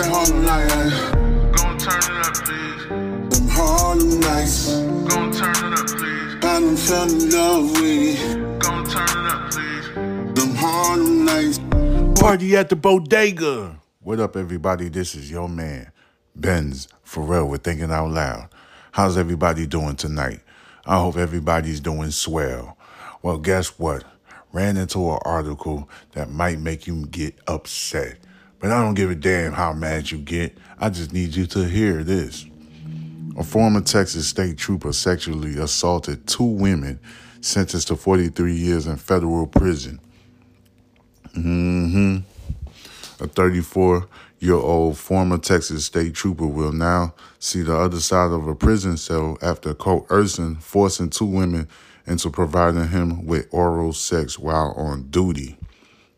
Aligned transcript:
that 0.00 0.10
Harlem 0.10 0.44
night. 0.44 1.52
Gon' 1.56 1.78
turn 1.78 1.98
it 1.98 2.26
up, 2.26 2.34
please. 2.44 3.38
Them 3.38 3.48
Harlem 3.48 4.20
nights. 4.20 4.76
Gon' 5.08 5.32
turn 5.32 5.72
it 5.72 5.78
up, 5.78 5.86
please. 5.86 6.34
I 6.36 6.40
done 6.40 6.76
fell 6.76 7.10
in 7.10 7.30
love 7.30 7.70
with 7.72 7.84
it. 7.84 8.60
Gon' 8.60 8.84
turn 8.86 9.08
it 9.08 9.30
up, 9.30 9.50
please. 9.50 9.86
Them 10.34 10.54
Harlem 10.56 11.24
nights. 11.24 11.58
Party 12.20 12.56
at 12.56 12.68
the 12.68 12.76
bodega. 12.76 13.78
What 14.00 14.20
up, 14.20 14.36
everybody? 14.36 14.88
This 14.88 15.14
is 15.14 15.30
your 15.30 15.48
man, 15.48 15.92
Benz 16.34 16.88
Pharrell 17.04 17.48
with 17.48 17.62
Thinking 17.62 17.90
Out 17.90 18.10
Loud. 18.10 18.48
How's 18.92 19.18
everybody 19.18 19.66
doing 19.66 19.96
tonight? 19.96 20.40
I 20.86 20.98
hope 20.98 21.16
everybody's 21.16 21.80
doing 21.80 22.10
swell. 22.10 22.78
Well, 23.22 23.38
guess 23.38 23.78
what? 23.78 24.04
Ran 24.52 24.78
into 24.78 25.10
an 25.10 25.18
article 25.24 25.88
that 26.12 26.30
might 26.30 26.58
make 26.58 26.86
you 26.86 27.06
get 27.06 27.38
upset. 27.46 28.18
But 28.60 28.70
I 28.72 28.82
don't 28.82 28.94
give 28.94 29.10
a 29.10 29.14
damn 29.14 29.52
how 29.52 29.72
mad 29.72 30.10
you 30.10 30.18
get. 30.18 30.56
I 30.78 30.90
just 30.90 31.12
need 31.12 31.34
you 31.34 31.46
to 31.46 31.66
hear 31.66 32.04
this. 32.04 32.46
A 33.38 33.42
former 33.42 33.80
Texas 33.80 34.28
state 34.28 34.58
trooper 34.58 34.92
sexually 34.92 35.58
assaulted 35.58 36.26
two 36.26 36.44
women 36.44 37.00
sentenced 37.40 37.88
to 37.88 37.96
43 37.96 38.52
years 38.52 38.86
in 38.86 38.96
federal 38.96 39.46
prison. 39.46 39.98
hmm 41.32 42.18
A 43.18 43.26
34 43.26 44.06
year 44.40 44.54
old 44.54 44.98
former 44.98 45.38
Texas 45.38 45.86
state 45.86 46.14
trooper 46.14 46.46
will 46.46 46.72
now 46.72 47.14
see 47.38 47.62
the 47.62 47.76
other 47.76 48.00
side 48.00 48.30
of 48.30 48.46
a 48.46 48.54
prison 48.54 48.96
cell 48.98 49.38
after 49.40 49.72
coercing, 49.72 50.56
forcing 50.56 51.08
two 51.08 51.24
women 51.24 51.66
into 52.06 52.28
providing 52.28 52.88
him 52.88 53.24
with 53.24 53.46
oral 53.52 53.92
sex 53.92 54.38
while 54.38 54.72
on 54.76 55.04
duty. 55.10 55.56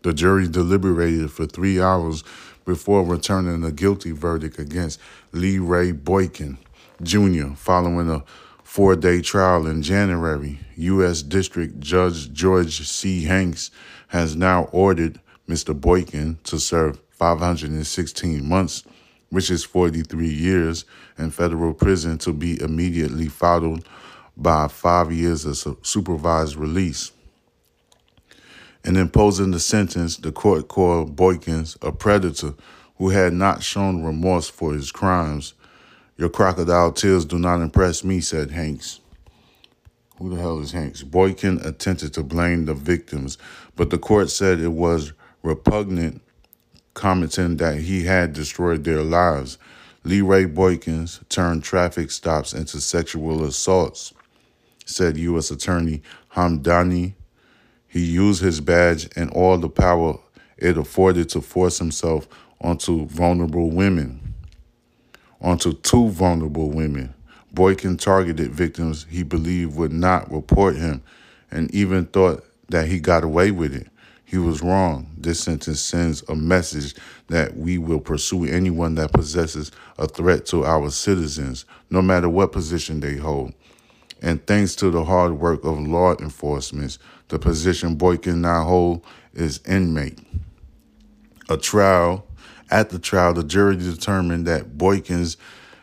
The 0.02 0.12
jury 0.12 0.48
deliberated 0.48 1.30
for 1.30 1.47
three 1.47 1.80
hours 1.80 2.24
before 2.65 3.05
returning 3.05 3.65
a 3.65 3.70
guilty 3.70 4.11
verdict 4.11 4.59
against 4.59 4.98
Lee 5.30 5.59
Ray 5.59 5.92
Boykin 5.92 6.59
Jr. 7.03 7.55
following 7.55 8.11
a 8.11 8.25
four 8.64 8.97
day 8.97 9.20
trial 9.20 9.67
in 9.67 9.83
January. 9.83 10.59
U.S. 10.77 11.22
District 11.22 11.78
Judge 11.78 12.33
George 12.33 12.86
C. 12.89 13.25
Hanks 13.25 13.70
has 14.09 14.34
now 14.34 14.64
ordered 14.72 15.20
Mr. 15.48 15.78
Boykin 15.78 16.39
to 16.44 16.59
serve 16.59 17.00
516 17.11 18.48
months, 18.48 18.83
which 19.31 19.50
is 19.50 19.62
43 19.62 20.28
years, 20.28 20.84
in 21.16 21.31
federal 21.31 21.75
prison 21.75 22.19
to 22.19 22.33
be 22.33 22.61
immediately 22.61 23.28
followed 23.28 23.84
by 24.37 24.66
five 24.66 25.12
years 25.12 25.44
of 25.44 25.77
supervised 25.83 26.56
release. 26.56 27.12
In 28.84 28.97
imposing 28.97 29.52
the 29.52 29.61
sentence, 29.61 30.16
the 30.16 30.33
court 30.33 30.66
called 30.66 31.14
Boykins 31.14 31.77
a 31.83 31.92
predator 31.92 32.55
who 32.97 33.11
had 33.11 33.33
not 33.33 33.62
shown 33.62 34.02
remorse 34.02 34.48
for 34.48 34.75
his 34.75 34.91
crimes. 34.91 35.55
Your 36.16 36.28
crocodile 36.28 36.92
tears 36.92 37.25
do 37.25 37.38
not 37.38 37.60
impress 37.60 38.03
me, 38.03 38.20
said 38.20 38.50
Hanks. 38.50 39.00
Who 40.19 40.30
the 40.30 40.41
hell 40.41 40.58
is 40.58 40.72
Hanks? 40.72 41.03
Boykin 41.05 41.64
attempted 41.64 42.12
to 42.14 42.25
blame 42.25 42.64
the 42.64 42.75
victims, 42.75 43.38
but 43.77 43.91
the 43.91 43.98
court 43.98 44.30
said 44.30 44.58
it 44.58 44.69
was 44.69 45.12
repugnant, 45.42 46.20
commenting 46.94 47.58
that 47.58 47.78
he 47.78 48.05
had 48.05 48.33
destroyed 48.33 48.83
their 48.83 49.03
lives. 49.03 49.58
Lee 50.05 50.20
Ray 50.22 50.47
Boykins 50.47 51.20
turned 51.28 51.62
traffic 51.62 52.10
stops 52.10 52.53
into 52.53 52.80
sexual 52.80 53.44
assaults, 53.44 54.12
said 54.84 55.16
U.S. 55.16 55.53
Attorney 55.53 56.03
Hamdani. 56.34 57.14
He 57.92 58.00
used 58.00 58.40
his 58.42 58.62
badge 58.62 59.06
and 59.16 59.28
all 59.32 59.58
the 59.58 59.68
power 59.68 60.18
it 60.56 60.78
afforded 60.78 61.28
to 61.28 61.42
force 61.42 61.78
himself 61.78 62.26
onto 62.58 63.04
vulnerable 63.04 63.68
women, 63.68 64.32
onto 65.42 65.74
two 65.74 66.08
vulnerable 66.08 66.70
women. 66.70 67.12
Boykin 67.52 67.98
targeted 67.98 68.50
victims 68.50 69.04
he 69.10 69.22
believed 69.22 69.76
would 69.76 69.92
not 69.92 70.32
report 70.32 70.76
him 70.76 71.02
and 71.50 71.70
even 71.75 72.06
thought 72.06 72.42
that 72.70 72.88
he 72.88 72.98
got 72.98 73.25
away 73.25 73.50
with 73.50 73.75
it. 73.75 73.88
He 74.25 74.38
was 74.38 74.62
wrong. 74.62 75.10
This 75.19 75.41
sentence 75.41 75.81
sends 75.81 76.26
a 76.31 76.34
message 76.34 76.94
that 77.28 77.58
we 77.58 77.76
will 77.76 78.00
pursue 78.00 78.47
anyone 78.47 78.94
that 78.94 79.12
possesses 79.12 79.70
a 79.98 80.06
threat 80.06 80.47
to 80.47 80.64
our 80.64 80.88
citizens, 80.91 81.66
no 81.91 82.00
matter 82.00 82.31
what 82.31 82.52
position 82.52 83.00
they 83.00 83.16
hold. 83.16 83.52
And 84.22 84.47
thanks 84.47 84.76
to 84.76 84.91
the 84.91 85.04
hard 85.04 85.32
work 85.32 85.64
of 85.64 85.81
law 85.81 86.16
enforcement, 86.16 86.97
the 87.32 87.38
position 87.38 87.94
Boykin 87.94 88.43
now 88.43 88.62
hold 88.65 89.04
is 89.32 89.59
inmate. 89.66 90.19
A 91.48 91.56
trial, 91.56 92.26
at 92.70 92.91
the 92.91 92.98
trial, 92.98 93.32
the 93.32 93.43
jury 93.43 93.75
determined 93.75 94.47
that 94.47 94.76
Boykins 94.76 95.38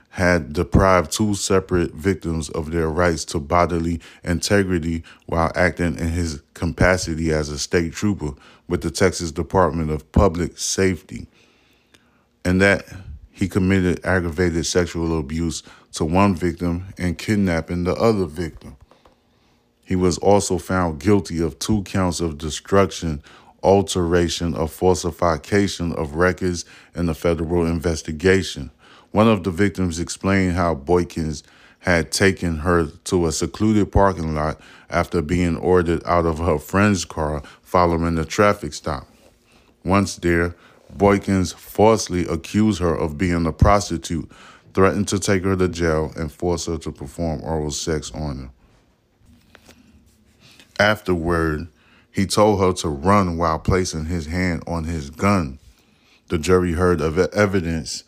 had 0.09 0.53
deprived 0.53 1.11
two 1.11 1.33
separate 1.33 1.91
victims 1.93 2.49
of 2.49 2.69
their 2.69 2.87
rights 2.87 3.25
to 3.25 3.39
bodily 3.39 3.99
integrity 4.23 5.03
while 5.25 5.51
acting 5.55 5.97
in 5.97 6.09
his 6.09 6.41
capacity 6.53 7.31
as 7.31 7.49
a 7.49 7.57
state 7.57 7.93
trooper 7.93 8.31
with 8.67 8.81
the 8.81 8.91
Texas 8.91 9.31
Department 9.31 9.89
of 9.89 10.11
Public 10.11 10.55
Safety, 10.55 11.25
and 12.45 12.61
that 12.61 12.85
he 13.31 13.47
committed 13.47 14.05
aggravated 14.05 14.67
sexual 14.67 15.17
abuse 15.17 15.63
to 15.93 16.05
one 16.05 16.35
victim 16.35 16.93
and 16.99 17.17
kidnapping 17.17 17.85
the 17.85 17.95
other 17.95 18.25
victim. 18.25 18.75
He 19.89 19.95
was 19.95 20.19
also 20.19 20.59
found 20.59 20.99
guilty 20.99 21.41
of 21.41 21.57
two 21.57 21.81
counts 21.81 22.19
of 22.19 22.37
destruction, 22.37 23.23
alteration, 23.63 24.53
or 24.55 24.67
falsification 24.67 25.93
of 25.93 26.13
records 26.13 26.63
in 26.93 27.07
the 27.07 27.15
federal 27.15 27.65
investigation. 27.65 28.69
One 29.09 29.27
of 29.27 29.43
the 29.43 29.49
victims 29.49 29.97
explained 29.97 30.53
how 30.53 30.75
Boykins 30.75 31.41
had 31.79 32.11
taken 32.11 32.57
her 32.57 32.85
to 33.05 33.25
a 33.25 33.31
secluded 33.31 33.91
parking 33.91 34.35
lot 34.35 34.61
after 34.91 35.23
being 35.23 35.57
ordered 35.57 36.03
out 36.05 36.27
of 36.27 36.37
her 36.37 36.59
friend's 36.59 37.03
car 37.03 37.41
following 37.63 38.19
a 38.19 38.25
traffic 38.25 38.73
stop. 38.73 39.07
Once 39.83 40.17
there, 40.17 40.53
Boykins 40.95 41.55
falsely 41.55 42.27
accused 42.27 42.79
her 42.79 42.93
of 42.93 43.17
being 43.17 43.47
a 43.47 43.51
prostitute, 43.51 44.29
threatened 44.75 45.07
to 45.07 45.17
take 45.17 45.43
her 45.45 45.55
to 45.55 45.67
jail, 45.67 46.13
and 46.15 46.31
forced 46.31 46.67
her 46.67 46.77
to 46.77 46.91
perform 46.91 47.41
oral 47.41 47.71
sex 47.71 48.11
on 48.11 48.37
her. 48.37 48.49
Afterward, 50.79 51.67
he 52.09 52.25
told 52.25 52.61
her 52.61 52.71
to 52.81 52.87
run 52.87 53.37
while 53.37 53.59
placing 53.59 54.05
his 54.05 54.27
hand 54.27 54.63
on 54.65 54.85
his 54.85 55.09
gun. 55.09 55.59
The 56.29 56.37
jury 56.37 56.73
heard 56.73 57.01
of 57.01 57.19
evidence. 57.19 58.05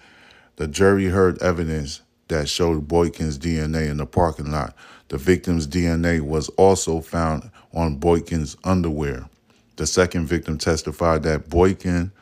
The 0.55 0.67
jury 0.67 1.07
heard 1.07 1.41
evidence 1.41 2.01
that 2.29 2.47
showed 2.47 2.87
Boykin's 2.87 3.37
DNA 3.37 3.89
in 3.89 3.97
the 3.97 4.05
parking 4.05 4.51
lot. 4.51 4.73
The 5.09 5.17
victim's 5.17 5.67
DNA 5.67 6.21
was 6.21 6.47
also 6.49 7.01
found 7.01 7.51
on 7.73 7.97
Boykin's 7.97 8.55
underwear. 8.63 9.27
The 9.75 9.85
second 9.85 10.27
victim 10.27 10.57
testified 10.57 11.23
that 11.23 11.49
Boykin 11.49 12.13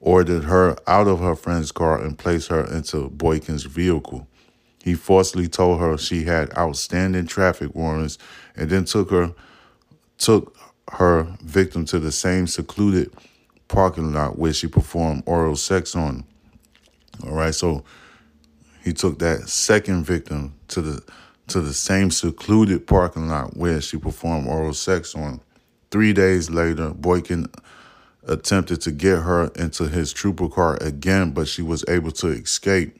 ordered 0.00 0.44
her 0.44 0.76
out 0.86 1.08
of 1.08 1.20
her 1.20 1.34
friend's 1.34 1.72
car 1.72 1.98
and 1.98 2.18
placed 2.18 2.48
her 2.48 2.64
into 2.64 3.08
Boykin's 3.08 3.64
vehicle. 3.64 4.28
He 4.82 4.94
falsely 4.94 5.48
told 5.48 5.80
her 5.80 5.96
she 5.96 6.24
had 6.24 6.56
outstanding 6.56 7.26
traffic 7.26 7.74
warrants 7.74 8.18
and 8.54 8.68
then 8.68 8.84
took 8.84 9.10
her 9.10 9.34
took 10.18 10.56
her 10.92 11.24
victim 11.40 11.84
to 11.86 11.98
the 11.98 12.12
same 12.12 12.46
secluded 12.46 13.12
parking 13.68 14.12
lot 14.12 14.38
where 14.38 14.52
she 14.52 14.66
performed 14.66 15.22
oral 15.26 15.56
sex 15.56 15.94
on. 15.94 16.24
All 17.24 17.32
right, 17.32 17.54
so 17.54 17.84
he 18.84 18.92
took 18.92 19.18
that 19.18 19.48
second 19.48 20.04
victim 20.04 20.54
to 20.68 20.80
the 20.80 21.02
to 21.48 21.60
the 21.62 21.72
same 21.72 22.10
secluded 22.10 22.86
parking 22.86 23.28
lot 23.28 23.56
where 23.56 23.80
she 23.80 23.96
performed 23.96 24.46
oral 24.48 24.74
sex 24.74 25.14
on. 25.14 25.40
Three 25.90 26.12
days 26.12 26.50
later, 26.50 26.90
Boykin 26.90 27.46
attempted 28.26 28.82
to 28.82 28.92
get 28.92 29.20
her 29.20 29.50
into 29.56 29.88
his 29.88 30.12
trooper 30.12 30.48
car 30.48 30.76
again, 30.82 31.30
but 31.30 31.48
she 31.48 31.62
was 31.62 31.84
able 31.88 32.10
to 32.12 32.28
escape. 32.28 32.98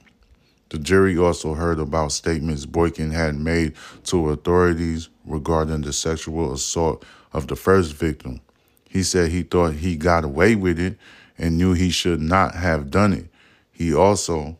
The 0.70 0.78
jury 0.78 1.16
also 1.16 1.54
heard 1.54 1.78
about 1.78 2.12
statements 2.12 2.66
Boykin 2.66 3.10
had 3.10 3.36
made 3.36 3.74
to 4.04 4.30
authorities 4.30 5.08
regarding 5.24 5.80
the 5.80 5.92
sexual 5.92 6.52
assault 6.52 7.04
of 7.32 7.46
the 7.48 7.56
first 7.56 7.94
victim. 7.94 8.40
He 8.88 9.02
said 9.02 9.30
he 9.30 9.42
thought 9.42 9.74
he 9.74 9.96
got 9.96 10.24
away 10.24 10.54
with 10.56 10.78
it 10.78 10.98
and 11.38 11.56
knew 11.56 11.72
he 11.72 11.90
should 11.90 12.20
not 12.20 12.54
have 12.54 12.90
done 12.90 13.12
it. 13.12 13.26
He 13.70 13.94
also, 13.94 14.56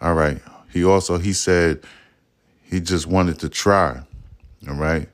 all 0.00 0.14
right, 0.14 0.40
he 0.72 0.84
also, 0.84 1.18
he 1.18 1.32
said 1.32 1.82
he 2.62 2.80
just 2.80 3.06
wanted 3.06 3.38
to 3.40 3.48
try, 3.48 4.02
all 4.68 4.74
right? 4.74 5.08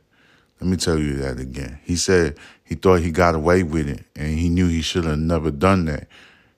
Let 0.61 0.71
me 0.71 0.77
tell 0.77 0.99
you 0.99 1.17
that 1.19 1.39
again. 1.39 1.79
He 1.85 1.97
said 1.97 2.37
he 2.65 2.75
thought 2.75 3.01
he 3.01 3.11
got 3.11 3.35
away 3.35 3.63
with 3.63 3.89
it 3.89 4.03
and 4.17 4.39
he 4.39 4.49
knew 4.49 4.69
he 4.69 4.83
should 4.83 5.05
have 5.05 5.19
never 5.19 5.51
done 5.51 5.85
that. 5.87 6.09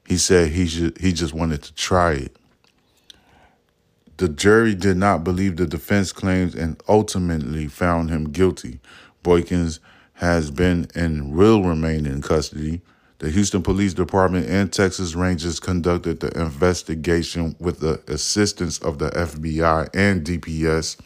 He 0.07 0.17
said 0.17 0.51
he 0.51 0.67
should 0.67 0.97
he 0.99 1.13
just 1.13 1.35
wanted 1.35 1.63
to 1.65 1.75
try 1.75 2.13
it. 2.13 2.37
The 4.19 4.29
jury 4.29 4.75
did 4.75 4.97
not 4.97 5.25
believe 5.25 5.57
the 5.57 5.67
defense 5.67 6.11
claims 6.11 6.55
and 6.55 6.81
ultimately 6.89 7.67
found 7.67 8.09
him 8.09 8.31
guilty. 8.31 8.81
Boykins 9.23 9.79
has 10.15 10.51
been 10.51 10.89
and 10.95 11.35
will 11.35 11.63
remain 11.63 12.07
in 12.07 12.23
custody. 12.23 12.81
The 13.19 13.31
Houston 13.31 13.63
Police 13.63 13.93
Department 13.93 14.49
and 14.49 14.73
Texas 14.73 15.15
Rangers 15.15 15.61
conducted 15.61 16.21
the 16.21 16.29
investigation 16.41 17.57
with 17.59 17.81
the 17.81 18.01
assistance 18.09 18.79
of 18.79 18.99
the 18.99 19.11
FBI 19.11 19.91
and 19.95 20.25
DPS, 20.25 20.99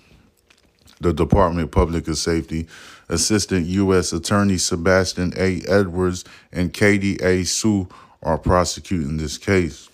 the 1.00 1.12
Department 1.12 1.64
of 1.64 1.70
Public 1.72 2.06
Safety, 2.06 2.68
Assistant 3.08 3.66
U.S. 3.66 4.12
Attorney 4.12 4.58
Sebastian 4.58 5.32
A. 5.36 5.62
Edwards, 5.66 6.24
and 6.52 6.72
Katie 6.72 7.16
A. 7.22 7.42
Sue 7.42 7.88
are 8.22 8.38
prosecuting 8.38 9.16
this 9.16 9.38
case. 9.38 9.88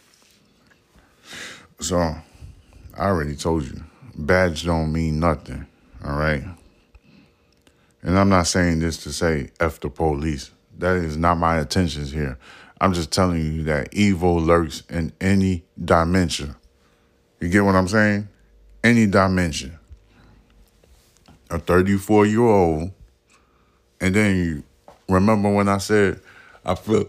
So, 1.80 2.16
I 2.96 3.08
already 3.08 3.36
told 3.36 3.64
you, 3.64 3.84
badge 4.14 4.64
don't 4.64 4.92
mean 4.92 5.20
nothing, 5.20 5.66
all 6.04 6.16
right? 6.16 6.42
And 8.02 8.18
I'm 8.18 8.28
not 8.28 8.46
saying 8.46 8.78
this 8.78 9.02
to 9.02 9.12
say 9.12 9.50
F 9.60 9.80
the 9.80 9.90
police. 9.90 10.50
That 10.78 10.96
is 10.96 11.16
not 11.16 11.36
my 11.36 11.60
intentions 11.60 12.10
here. 12.10 12.38
I'm 12.80 12.92
just 12.92 13.10
telling 13.10 13.40
you 13.40 13.62
that 13.64 13.92
evil 13.92 14.36
lurks 14.36 14.82
in 14.88 15.12
any 15.20 15.64
dimension. 15.82 16.54
You 17.40 17.48
get 17.48 17.64
what 17.64 17.74
I'm 17.74 17.88
saying? 17.88 18.28
Any 18.82 19.06
dimension. 19.06 19.78
A 21.50 21.58
34 21.58 22.26
year 22.26 22.40
old, 22.40 22.90
and 24.00 24.14
then 24.14 24.36
you 24.36 24.62
remember 25.08 25.52
when 25.52 25.68
I 25.68 25.78
said, 25.78 26.20
I 26.64 26.74
feel, 26.74 27.08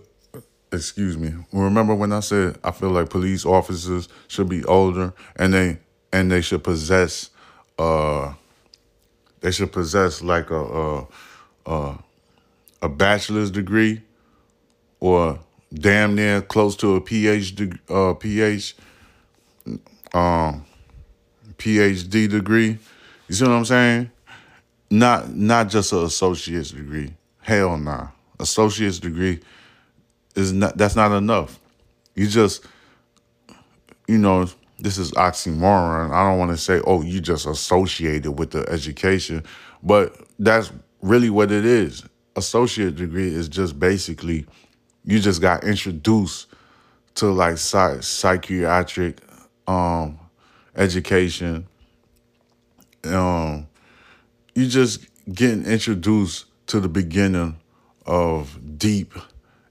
excuse 0.72 1.18
me, 1.18 1.34
remember 1.52 1.96
when 1.96 2.12
I 2.12 2.20
said 2.20 2.58
I 2.64 2.72
feel 2.72 2.90
like 2.90 3.10
police 3.10 3.46
officers 3.46 4.10
should 4.28 4.50
be 4.50 4.64
older 4.66 5.14
and 5.36 5.54
they 5.54 5.80
and 6.12 6.32
they 6.32 6.42
should 6.42 6.64
possess, 6.64 7.30
uh, 7.78 8.34
they 9.42 9.52
should 9.52 9.72
possess 9.72 10.22
like 10.22 10.50
a, 10.50 10.56
a, 10.56 11.08
a 11.66 11.98
a 12.82 12.90
bachelor's 12.90 13.52
degree 13.52 14.02
or 15.00 15.40
damn 15.74 16.16
near 16.16 16.42
close 16.42 16.76
to 16.78 16.96
a 16.96 17.02
PhD, 17.02 17.78
uh, 17.90 18.14
PH, 18.14 18.76
um, 20.14 20.66
PhD 21.58 22.30
degree. 22.30 22.78
You 23.28 23.36
see 23.36 23.44
what 23.46 23.54
I'm 23.54 23.66
saying? 23.66 24.12
Not 24.90 25.30
not 25.30 25.70
just 25.70 25.92
an 25.92 26.04
associate's 26.04 26.72
degree. 26.72 27.14
Hell 27.42 27.78
nah. 27.78 28.10
Associate's 28.40 29.00
degree 29.00 29.42
is 30.38 30.54
not 30.54 30.78
that's 30.78 30.96
not 30.96 31.12
enough. 31.12 31.60
You 32.16 32.28
just 32.28 32.66
you 34.08 34.18
know, 34.18 34.48
this 34.80 34.98
is 34.98 35.12
oxymoron. 35.12 36.12
I 36.12 36.30
don't 36.30 36.40
want 36.40 36.52
to 36.52 36.58
say, 36.58 36.80
oh, 36.88 37.02
you 37.02 37.20
just 37.20 37.46
associated 37.46 38.32
with 38.32 38.52
the 38.52 38.66
education, 38.70 39.44
but 39.84 40.16
that's 40.40 40.72
really 41.02 41.30
what 41.30 41.52
it 41.52 41.66
is 41.66 42.04
associate 42.38 42.96
degree 42.96 43.34
is 43.34 43.50
just 43.50 43.80
basically 43.80 44.46
you 45.04 45.20
just 45.20 45.42
got 45.42 45.64
introduced 45.64 46.48
to 47.16 47.28
like 47.32 47.58
psych- 47.58 48.04
psychiatric 48.04 49.20
um, 49.68 50.20
education. 50.76 51.68
Um, 53.04 53.68
you 54.54 54.68
just 54.68 55.08
getting 55.34 55.66
introduced 55.66 56.46
to 56.68 56.80
the 56.80 56.90
beginning 56.90 57.58
of 58.06 58.60
deep 58.78 59.14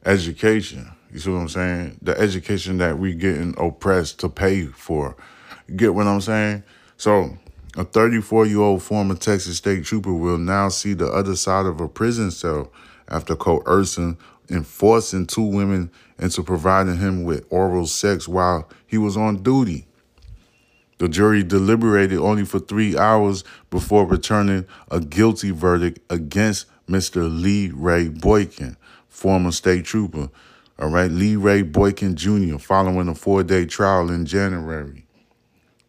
education. 0.07 0.91
You 1.13 1.19
see 1.19 1.31
what 1.31 1.39
I'm 1.39 1.49
saying? 1.49 1.99
The 2.03 2.19
education 2.19 2.79
that 2.79 2.99
we 2.99 3.15
getting 3.15 3.55
oppressed 3.59 4.21
to 4.21 4.29
pay 4.29 4.67
for. 4.67 5.17
You 5.69 5.75
get 5.75 5.95
what 5.95 6.07
I'm 6.07 6.21
saying? 6.21 6.63
So 6.97 7.37
a 7.77 7.85
34 7.85 8.47
year 8.47 8.61
old 8.61 8.83
former 8.83 9.15
Texas 9.15 9.59
state 9.59 9.85
trooper 9.85 10.13
will 10.13 10.39
now 10.39 10.69
see 10.69 10.95
the 10.95 11.09
other 11.09 11.37
side 11.37 11.67
of 11.67 11.81
a 11.81 11.89
prison 11.89 12.31
cell 12.31 12.73
after 13.09 13.37
coercing 13.37 14.17
and 14.49 14.67
forcing 14.67 15.27
two 15.27 15.43
women 15.43 15.91
into 16.19 16.43
providing 16.43 16.99
him 16.99 17.25
with 17.25 17.45
oral 17.51 17.87
sex 17.87 18.29
while 18.29 18.69
he 18.87 18.97
was 18.97 19.17
on 19.17 19.43
duty. 19.43 19.87
The 20.99 21.09
jury 21.09 21.43
deliberated 21.43 22.19
only 22.19 22.47
for 22.47 22.59
three 22.59 22.97
hours 22.97 23.45
before 23.69 24.07
returning 24.07 24.65
a 24.91 25.01
guilty 25.01 25.51
verdict 25.51 26.01
against 26.11 26.67
Mr. 26.89 27.29
Lee 27.29 27.71
Ray 27.75 28.09
Boykin, 28.09 28.77
former 29.17 29.51
state 29.51 29.87
trooper. 29.87 30.29
All 30.79 30.91
right, 30.91 31.11
Lee 31.11 31.37
Ray 31.37 31.63
Boykin 31.63 32.17
Jr., 32.17 32.59
following 32.59 33.09
a 33.09 33.15
four 33.15 33.43
day 33.43 33.65
trial 33.65 34.11
in 34.11 34.27
January. 34.27 35.07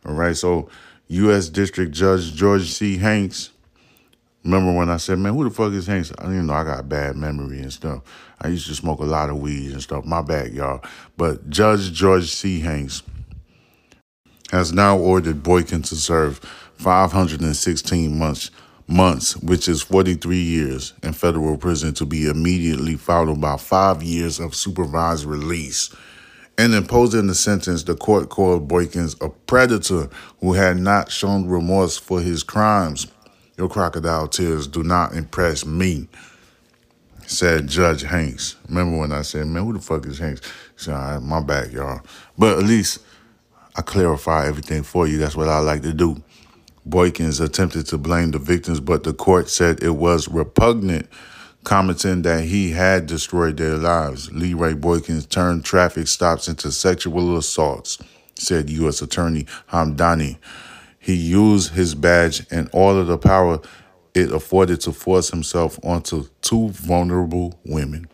All 0.05 0.13
right, 0.13 0.35
so 0.35 0.69
U.S. 1.09 1.49
District 1.49 1.91
Judge 1.91 2.33
George 2.33 2.71
C. 2.71 2.97
Hanks. 2.97 3.51
Remember 4.45 4.71
when 4.71 4.89
I 4.89 4.95
said, 4.95 5.19
man, 5.19 5.33
who 5.33 5.43
the 5.43 5.49
fuck 5.49 5.73
is 5.73 5.87
Hanks? 5.87 6.13
I 6.17 6.23
didn't 6.23 6.47
know 6.47 6.53
I 6.53 6.63
got 6.63 6.87
bad 6.87 7.17
memory 7.17 7.59
and 7.59 7.73
stuff. 7.73 8.01
I 8.39 8.47
used 8.47 8.67
to 8.67 8.75
smoke 8.75 8.99
a 8.99 9.05
lot 9.05 9.29
of 9.29 9.39
weed 9.39 9.73
and 9.73 9.83
stuff. 9.83 10.05
My 10.05 10.21
bad, 10.21 10.53
y'all. 10.53 10.81
But 11.17 11.49
Judge 11.49 11.91
George 11.91 12.31
C. 12.31 12.61
Hanks 12.61 13.03
has 14.51 14.71
now 14.71 14.97
ordered 14.97 15.43
Boykin 15.43 15.81
to 15.81 15.95
serve 15.97 16.39
516 16.75 18.17
months, 18.17 18.51
months, 18.87 19.35
which 19.37 19.67
is 19.67 19.81
43 19.81 20.37
years 20.37 20.93
in 21.03 21.13
federal 21.13 21.57
prison 21.57 21.93
to 21.95 22.05
be 22.05 22.27
immediately 22.27 22.95
followed 22.95 23.41
by 23.41 23.57
five 23.57 24.01
years 24.01 24.39
of 24.39 24.55
supervised 24.55 25.25
release. 25.25 25.93
In 26.57 26.73
imposing 26.73 27.27
the 27.27 27.35
sentence, 27.35 27.83
the 27.83 27.95
court 27.95 28.29
called 28.29 28.67
Boykins 28.67 29.21
a 29.21 29.29
predator 29.29 30.09
who 30.39 30.53
had 30.53 30.77
not 30.77 31.11
shown 31.11 31.47
remorse 31.47 31.97
for 31.97 32.19
his 32.19 32.41
crimes. 32.41 33.07
Your 33.57 33.69
crocodile 33.69 34.27
tears 34.27 34.67
do 34.67 34.83
not 34.83 35.13
impress 35.13 35.65
me, 35.65 36.07
said 37.27 37.67
Judge 37.67 38.01
Hanks. 38.03 38.55
Remember 38.69 38.97
when 38.97 39.11
I 39.11 39.21
said, 39.21 39.47
man, 39.47 39.65
who 39.65 39.73
the 39.73 39.79
fuck 39.79 40.05
is 40.07 40.17
Hanks? 40.17 40.41
All 40.87 40.93
right, 40.93 41.19
my 41.19 41.41
bad, 41.41 41.71
y'all. 41.71 42.01
But 42.37 42.57
at 42.57 42.63
least 42.63 42.99
I 43.75 43.83
clarify 43.83 44.47
everything 44.47 44.81
for 44.81 45.07
you. 45.07 45.17
That's 45.17 45.35
what 45.35 45.49
I 45.49 45.59
like 45.59 45.83
to 45.83 45.93
do. 45.93 46.23
Boykins 46.89 47.43
attempted 47.43 47.85
to 47.87 47.97
blame 47.97 48.31
the 48.31 48.39
victims, 48.39 48.79
but 48.79 49.03
the 49.03 49.13
court 49.13 49.49
said 49.49 49.83
it 49.83 49.95
was 49.95 50.27
repugnant 50.27 51.07
commenting 51.63 52.21
that 52.21 52.45
he 52.45 52.71
had 52.71 53.07
destroyed 53.07 53.57
their 53.57 53.75
lives. 53.75 54.31
Leroy 54.31 54.73
Boykins 54.73 55.27
turned 55.27 55.65
traffic 55.65 56.07
stops 56.07 56.47
into 56.47 56.71
sexual 56.71 57.37
assaults, 57.37 57.97
said 58.35 58.69
U.S. 58.69 59.01
Attorney 59.01 59.45
Hamdani. 59.69 60.37
He 60.97 61.13
used 61.13 61.73
his 61.73 61.93
badge 61.93 62.45
and 62.51 62.69
all 62.71 62.97
of 62.97 63.07
the 63.07 63.17
power 63.17 63.59
it 64.13 64.31
afforded 64.31 64.81
to 64.81 64.91
force 64.93 65.29
himself 65.29 65.77
onto 65.83 66.27
two 66.41 66.69
vulnerable 66.69 67.59
women. 67.65 68.07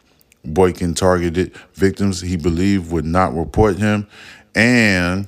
Boykin 0.44 0.94
targeted 0.94 1.56
victims 1.74 2.22
he 2.22 2.36
believed 2.36 2.92
would 2.92 3.06
not 3.06 3.36
report 3.36 3.78
him 3.78 4.08
and 4.56 5.28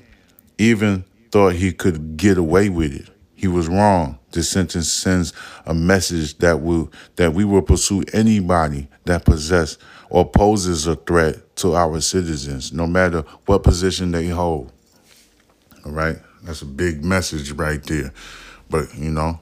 even 0.58 1.06
thought 1.32 1.54
he 1.54 1.72
could 1.72 2.18
get 2.18 2.38
away 2.38 2.70
with 2.70 2.94
it. 2.94 3.15
He 3.36 3.48
was 3.48 3.68
wrong. 3.68 4.18
This 4.32 4.50
sentence 4.50 4.92
sends 4.92 5.34
a 5.66 5.74
message 5.74 6.38
that 6.40 6.62
will 6.62 6.92
that 7.18 7.34
we 7.34 7.46
will 7.46 7.62
pursue 7.62 8.04
anybody 8.14 8.88
that 9.06 9.26
possess 9.26 9.78
or 10.10 10.30
poses 10.30 10.88
a 10.88 10.96
threat 10.96 11.56
to 11.58 11.76
our 11.76 12.00
citizens, 12.02 12.72
no 12.72 12.88
matter 12.88 13.22
what 13.46 13.64
position 13.64 14.12
they 14.12 14.28
hold. 14.28 14.72
All 15.86 15.92
right, 15.92 16.18
that's 16.44 16.62
a 16.62 16.66
big 16.66 17.04
message 17.04 17.52
right 17.52 17.84
there. 17.84 18.14
But 18.70 18.96
you 18.96 19.12
know, 19.12 19.40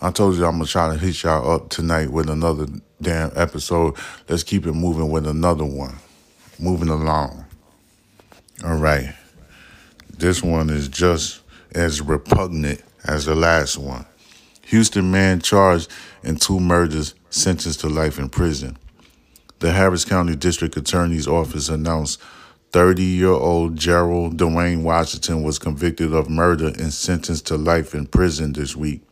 I 0.00 0.10
told 0.10 0.36
you 0.36 0.44
I'm 0.44 0.52
gonna 0.52 0.66
try 0.66 0.92
to 0.92 0.98
hit 0.98 1.22
y'all 1.22 1.50
up 1.50 1.70
tonight 1.70 2.10
with 2.10 2.28
another 2.28 2.66
damn 3.00 3.32
episode. 3.34 3.96
Let's 4.28 4.42
keep 4.42 4.66
it 4.66 4.72
moving 4.72 5.10
with 5.10 5.26
another 5.26 5.64
one. 5.64 5.96
Moving 6.58 6.88
along. 6.88 7.44
All 8.64 8.76
right. 8.76 9.14
This 10.18 10.42
one 10.42 10.70
is 10.70 10.88
just 10.88 11.40
as 11.74 12.00
repugnant 12.00 12.80
as 13.06 13.24
the 13.24 13.34
last 13.34 13.78
one. 13.78 14.04
Houston 14.66 15.10
man 15.10 15.40
charged 15.40 15.90
in 16.22 16.36
two 16.36 16.58
murders, 16.58 17.14
sentenced 17.30 17.80
to 17.80 17.88
life 17.88 18.18
in 18.18 18.28
prison. 18.28 18.76
The 19.60 19.72
Harris 19.72 20.04
County 20.04 20.36
District 20.36 20.76
Attorney's 20.76 21.28
Office 21.28 21.68
announced 21.68 22.20
30 22.72 23.02
year 23.02 23.28
old 23.30 23.76
Gerald 23.76 24.36
Dwayne 24.36 24.82
Washington 24.82 25.42
was 25.42 25.58
convicted 25.58 26.12
of 26.12 26.28
murder 26.28 26.66
and 26.66 26.92
sentenced 26.92 27.46
to 27.46 27.56
life 27.56 27.94
in 27.94 28.06
prison 28.06 28.52
this 28.52 28.76
week. 28.76 29.02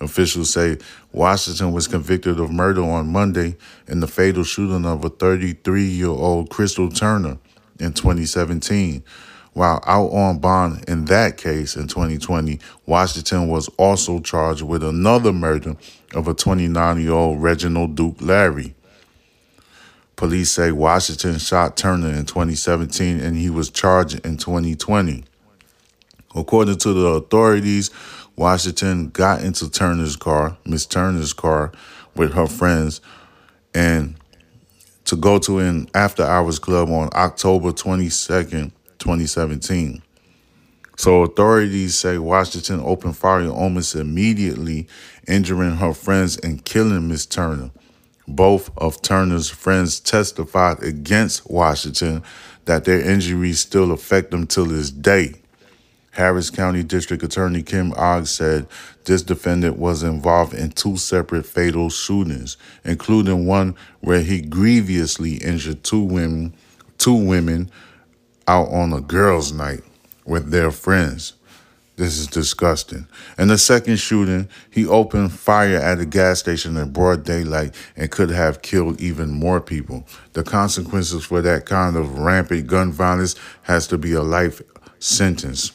Officials 0.00 0.50
say 0.50 0.78
Washington 1.12 1.72
was 1.72 1.88
convicted 1.88 2.40
of 2.40 2.50
murder 2.50 2.82
on 2.82 3.12
Monday 3.12 3.56
in 3.86 4.00
the 4.00 4.06
fatal 4.06 4.44
shooting 4.44 4.84
of 4.84 5.04
a 5.04 5.08
33 5.08 5.84
year 5.84 6.08
old 6.08 6.50
Crystal 6.50 6.88
Turner 6.88 7.38
in 7.78 7.92
2017. 7.92 9.04
While 9.56 9.82
out 9.86 10.08
on 10.08 10.38
bond 10.38 10.84
in 10.86 11.06
that 11.06 11.38
case 11.38 11.76
in 11.76 11.88
2020, 11.88 12.60
Washington 12.84 13.48
was 13.48 13.68
also 13.78 14.20
charged 14.20 14.60
with 14.60 14.84
another 14.84 15.32
murder 15.32 15.78
of 16.12 16.28
a 16.28 16.34
29 16.34 17.00
year 17.00 17.12
old 17.12 17.40
Reginald 17.40 17.94
Duke 17.94 18.16
Larry. 18.20 18.74
Police 20.14 20.50
say 20.50 20.72
Washington 20.72 21.38
shot 21.38 21.74
Turner 21.74 22.10
in 22.10 22.26
2017 22.26 23.18
and 23.18 23.34
he 23.34 23.48
was 23.48 23.70
charged 23.70 24.26
in 24.26 24.36
2020. 24.36 25.24
According 26.34 26.76
to 26.76 26.92
the 26.92 27.06
authorities, 27.06 27.90
Washington 28.36 29.08
got 29.08 29.40
into 29.40 29.70
Turner's 29.70 30.16
car, 30.16 30.58
Miss 30.66 30.84
Turner's 30.84 31.32
car, 31.32 31.72
with 32.14 32.34
her 32.34 32.46
friends 32.46 33.00
and 33.74 34.16
to 35.06 35.16
go 35.16 35.38
to 35.38 35.60
an 35.60 35.88
after 35.94 36.24
hours 36.24 36.58
club 36.58 36.90
on 36.90 37.08
October 37.14 37.70
22nd, 37.70 38.72
2017. 38.98 40.02
So 40.96 41.22
authorities 41.22 41.98
say 41.98 42.16
Washington 42.16 42.80
opened 42.80 43.16
fire 43.16 43.48
almost 43.48 43.94
immediately, 43.94 44.88
injuring 45.28 45.76
her 45.76 45.92
friends 45.92 46.38
and 46.38 46.64
killing 46.64 47.08
Miss 47.08 47.26
Turner. 47.26 47.70
Both 48.26 48.70
of 48.78 49.02
Turner's 49.02 49.50
friends 49.50 50.00
testified 50.00 50.82
against 50.82 51.48
Washington 51.50 52.22
that 52.64 52.84
their 52.84 53.00
injuries 53.00 53.60
still 53.60 53.92
affect 53.92 54.30
them 54.30 54.46
till 54.46 54.66
this 54.66 54.90
day. 54.90 55.34
Harris 56.16 56.48
County 56.48 56.82
District 56.82 57.22
Attorney 57.22 57.62
Kim 57.62 57.92
Ogg 57.94 58.26
said 58.26 58.66
this 59.04 59.22
defendant 59.22 59.78
was 59.78 60.02
involved 60.02 60.54
in 60.54 60.70
two 60.70 60.96
separate 60.96 61.44
fatal 61.44 61.90
shootings, 61.90 62.56
including 62.84 63.46
one 63.46 63.74
where 64.00 64.22
he 64.22 64.40
grievously 64.40 65.34
injured 65.34 65.84
two 65.84 66.02
women, 66.02 66.54
two 66.96 67.14
women 67.14 67.70
out 68.48 68.68
on 68.68 68.92
a 68.92 69.00
girls' 69.00 69.52
night 69.52 69.82
with 70.24 70.50
their 70.50 70.70
friends. 70.70 71.34
This 71.96 72.18
is 72.18 72.26
disgusting. 72.26 73.06
In 73.38 73.48
the 73.48 73.56
second 73.56 73.96
shooting, 73.96 74.50
he 74.70 74.86
opened 74.86 75.32
fire 75.32 75.78
at 75.78 75.98
a 75.98 76.04
gas 76.04 76.40
station 76.40 76.76
in 76.76 76.92
broad 76.92 77.24
daylight 77.24 77.74
and 77.96 78.10
could 78.10 78.28
have 78.28 78.60
killed 78.60 79.00
even 79.00 79.30
more 79.30 79.62
people. 79.62 80.06
The 80.34 80.42
consequences 80.42 81.24
for 81.24 81.40
that 81.40 81.64
kind 81.64 81.96
of 81.96 82.18
rampant 82.18 82.66
gun 82.66 82.92
violence 82.92 83.34
has 83.62 83.86
to 83.88 83.96
be 83.96 84.12
a 84.12 84.22
life 84.22 84.60
sentence. 84.98 85.72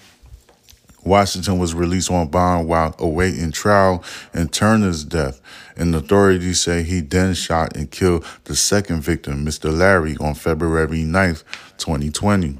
Washington 1.03 1.57
was 1.57 1.73
released 1.73 2.11
on 2.11 2.27
bond 2.27 2.67
while 2.67 2.95
awaiting 2.99 3.51
trial 3.51 4.03
in 4.33 4.49
Turner's 4.49 5.03
death, 5.03 5.41
and 5.75 5.95
authorities 5.95 6.61
say 6.61 6.83
he 6.83 7.01
then 7.01 7.33
shot 7.33 7.75
and 7.75 7.89
killed 7.89 8.25
the 8.43 8.55
second 8.55 9.01
victim, 9.01 9.45
Mr. 9.45 9.75
Larry, 9.75 10.15
on 10.17 10.35
February 10.35 10.99
9th, 10.99 11.43
2020. 11.77 12.57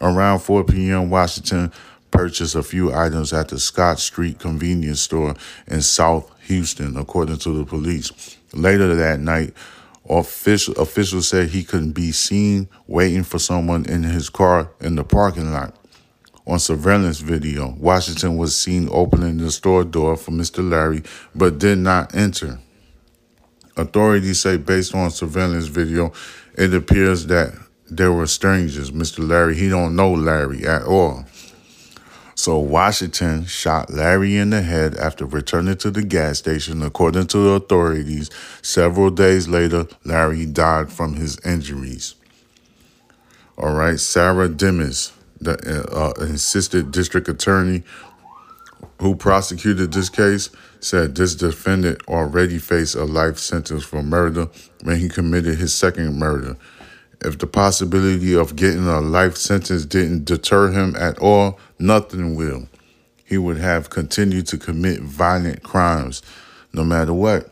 Around 0.00 0.40
4 0.40 0.64
p.m., 0.64 1.10
Washington 1.10 1.72
purchased 2.10 2.54
a 2.54 2.62
few 2.62 2.92
items 2.92 3.32
at 3.32 3.48
the 3.48 3.58
Scott 3.58 3.98
Street 4.00 4.38
convenience 4.38 5.00
store 5.00 5.34
in 5.66 5.82
South 5.82 6.30
Houston, 6.42 6.96
according 6.96 7.38
to 7.38 7.56
the 7.56 7.64
police. 7.64 8.36
Later 8.52 8.94
that 8.94 9.20
night, 9.20 9.54
official, 10.08 10.74
officials 10.74 11.28
said 11.28 11.48
he 11.48 11.62
couldn't 11.62 11.92
be 11.92 12.12
seen 12.12 12.68
waiting 12.86 13.24
for 13.24 13.38
someone 13.38 13.84
in 13.86 14.02
his 14.02 14.30
car 14.30 14.70
in 14.80 14.96
the 14.96 15.04
parking 15.04 15.52
lot. 15.52 15.74
On 16.48 16.58
surveillance 16.58 17.20
video, 17.20 17.74
Washington 17.78 18.38
was 18.38 18.58
seen 18.58 18.88
opening 18.90 19.36
the 19.36 19.50
store 19.50 19.84
door 19.84 20.16
for 20.16 20.30
Mr. 20.30 20.66
Larry, 20.66 21.02
but 21.34 21.58
did 21.58 21.76
not 21.76 22.14
enter. 22.14 22.58
Authorities 23.76 24.40
say, 24.40 24.56
based 24.56 24.94
on 24.94 25.10
surveillance 25.10 25.66
video, 25.66 26.10
it 26.56 26.72
appears 26.72 27.26
that 27.26 27.52
there 27.90 28.12
were 28.12 28.26
strangers. 28.26 28.90
Mr. 28.90 29.28
Larry, 29.28 29.56
he 29.56 29.68
don't 29.68 29.94
know 29.94 30.10
Larry 30.10 30.66
at 30.66 30.84
all. 30.84 31.26
So 32.34 32.58
Washington 32.58 33.44
shot 33.44 33.90
Larry 33.90 34.38
in 34.38 34.48
the 34.48 34.62
head 34.62 34.96
after 34.96 35.26
returning 35.26 35.76
to 35.76 35.90
the 35.90 36.02
gas 36.02 36.38
station. 36.38 36.82
According 36.82 37.26
to 37.26 37.38
the 37.38 37.50
authorities, 37.50 38.30
several 38.62 39.10
days 39.10 39.48
later, 39.48 39.86
Larry 40.02 40.46
died 40.46 40.90
from 40.90 41.14
his 41.14 41.38
injuries. 41.44 42.14
All 43.58 43.74
right, 43.74 44.00
Sarah 44.00 44.48
Demis, 44.48 45.12
the 45.40 45.56
uh, 45.90 46.20
assistant 46.22 46.90
district 46.90 47.28
attorney 47.28 47.82
who 49.00 49.14
prosecuted 49.14 49.92
this 49.92 50.08
case, 50.08 50.50
said 50.80 51.14
this 51.14 51.34
defendant 51.34 52.00
already 52.08 52.58
faced 52.58 52.94
a 52.94 53.04
life 53.04 53.38
sentence 53.38 53.84
for 53.84 54.02
murder 54.02 54.48
when 54.82 54.98
he 54.98 55.08
committed 55.08 55.58
his 55.58 55.74
second 55.74 56.18
murder. 56.18 56.56
If 57.20 57.38
the 57.38 57.46
possibility 57.46 58.34
of 58.36 58.54
getting 58.54 58.86
a 58.86 59.00
life 59.00 59.36
sentence 59.36 59.84
didn't 59.84 60.24
deter 60.24 60.70
him 60.70 60.94
at 60.96 61.18
all, 61.18 61.58
nothing 61.78 62.36
will. 62.36 62.68
He 63.24 63.38
would 63.38 63.58
have 63.58 63.90
continued 63.90 64.46
to 64.48 64.58
commit 64.58 65.00
violent 65.00 65.62
crimes 65.62 66.22
no 66.72 66.84
matter 66.84 67.12
what. 67.12 67.50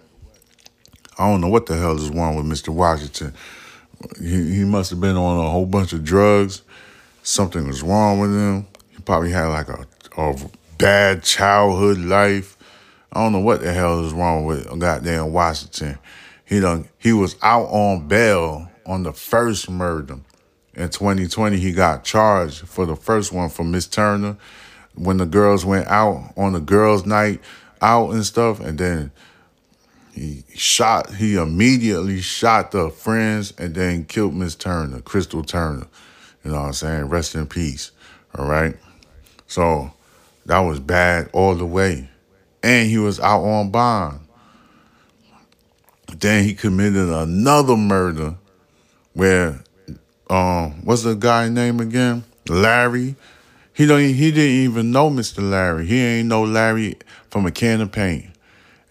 I 1.19 1.29
don't 1.29 1.41
know 1.41 1.49
what 1.49 1.67
the 1.67 1.77
hell 1.77 1.97
is 1.97 2.11
wrong 2.11 2.37
with 2.37 2.47
Mr. 2.47 2.69
Washington. 2.69 3.35
He, 4.21 4.59
he 4.59 4.65
must 4.65 4.91
have 4.91 5.01
been 5.01 5.17
on 5.17 5.45
a 5.45 5.51
whole 5.51 5.67
bunch 5.67 5.93
of 5.93 6.05
drugs. 6.05 6.63
Something 7.27 7.67
was 7.67 7.83
wrong 7.83 8.21
with 8.21 8.31
him. 8.31 8.69
He 8.89 9.03
probably 9.03 9.33
had 9.33 9.47
like 9.47 9.69
a, 9.69 9.85
a 10.17 10.37
bad 10.79 11.25
childhood 11.25 11.99
life. 11.99 12.57
I 13.13 13.21
don't 13.21 13.33
know 13.33 13.41
what 13.41 13.63
the 13.63 13.73
hell 13.73 14.05
is 14.05 14.13
wrong 14.13 14.45
with 14.45 14.67
goddamn 14.79 15.33
Washington. 15.33 15.99
He 16.45 16.61
done 16.61 16.89
he 16.99 17.13
was 17.13 17.35
out 17.43 17.65
on 17.65 18.07
bail 18.07 18.71
on 18.87 19.03
the 19.03 19.13
first 19.13 19.69
murder. 19.69 20.21
In 20.75 20.89
2020, 20.89 21.59
he 21.59 21.73
got 21.73 22.05
charged 22.05 22.61
for 22.61 22.87
the 22.87 22.95
first 22.95 23.33
one 23.33 23.49
for 23.49 23.65
Miss 23.65 23.89
Turner 23.89 24.37
when 24.95 25.17
the 25.17 25.27
girls 25.27 25.65
went 25.65 25.89
out 25.89 26.33
on 26.37 26.53
the 26.53 26.61
girls' 26.61 27.07
night 27.07 27.41
out 27.83 28.11
and 28.11 28.25
stuff, 28.25 28.61
and 28.61 28.79
then 28.79 29.11
he 30.13 30.45
shot. 30.55 31.13
He 31.17 31.35
immediately 31.35 32.21
shot 32.21 32.71
the 32.71 32.89
friends 32.89 33.53
and 33.59 33.75
then 33.75 34.05
killed 34.05 34.37
Miss 34.37 34.55
Turner, 34.55 35.01
Crystal 35.01 35.43
Turner. 35.43 35.89
You 36.47 36.53
know 36.53 36.61
what 36.61 36.67
I'm 36.67 36.73
saying? 36.75 37.05
Rest 37.07 37.35
in 37.35 37.49
peace. 37.49 37.91
All 38.39 38.47
right. 38.47 38.77
So 39.49 39.93
that 40.45 40.61
was 40.61 40.79
bad 40.79 41.29
all 41.33 41.57
the 41.57 41.67
way, 41.67 42.09
and 42.63 42.89
he 42.89 42.99
was 42.99 43.19
out 43.19 43.43
on 43.43 43.73
bond. 43.73 44.21
Then 46.21 46.45
he 46.45 46.55
committed 46.55 47.09
another 47.09 47.77
murder 47.77 48.37
where 49.13 49.65
um 50.31 50.85
what's 50.85 51.03
the 51.03 51.17
guy 51.17 51.49
name 51.49 51.81
again? 51.81 52.23
Larry. 52.49 53.17
He 53.73 53.87
don't 53.87 54.05
he 54.05 54.31
didn't 54.31 54.71
even 54.71 54.93
know 54.93 55.11
Mr. 55.11 55.51
Larry. 55.51 55.85
He 55.87 56.01
ain't 56.01 56.29
know 56.29 56.45
Larry 56.45 56.97
from 57.29 57.45
a 57.45 57.51
can 57.51 57.81
of 57.81 57.91
paint. 57.91 58.27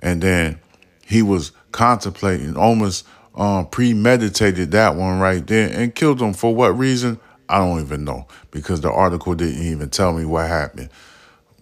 And 0.01 0.21
then 0.21 0.59
he 1.05 1.21
was 1.21 1.53
contemplating, 1.71 2.57
almost 2.57 3.05
um 3.33 3.67
premeditated 3.67 4.71
that 4.71 4.95
one 4.95 5.19
right 5.19 5.47
there 5.47 5.69
and 5.71 5.95
killed 5.95 6.21
him 6.21 6.33
for 6.33 6.53
what 6.53 6.77
reason? 6.77 7.17
I 7.49 7.59
don't 7.59 7.81
even 7.81 8.03
know 8.03 8.27
because 8.51 8.81
the 8.81 8.91
article 8.91 9.35
didn't 9.35 9.61
even 9.61 9.89
tell 9.89 10.13
me 10.13 10.25
what 10.25 10.47
happened. 10.47 10.89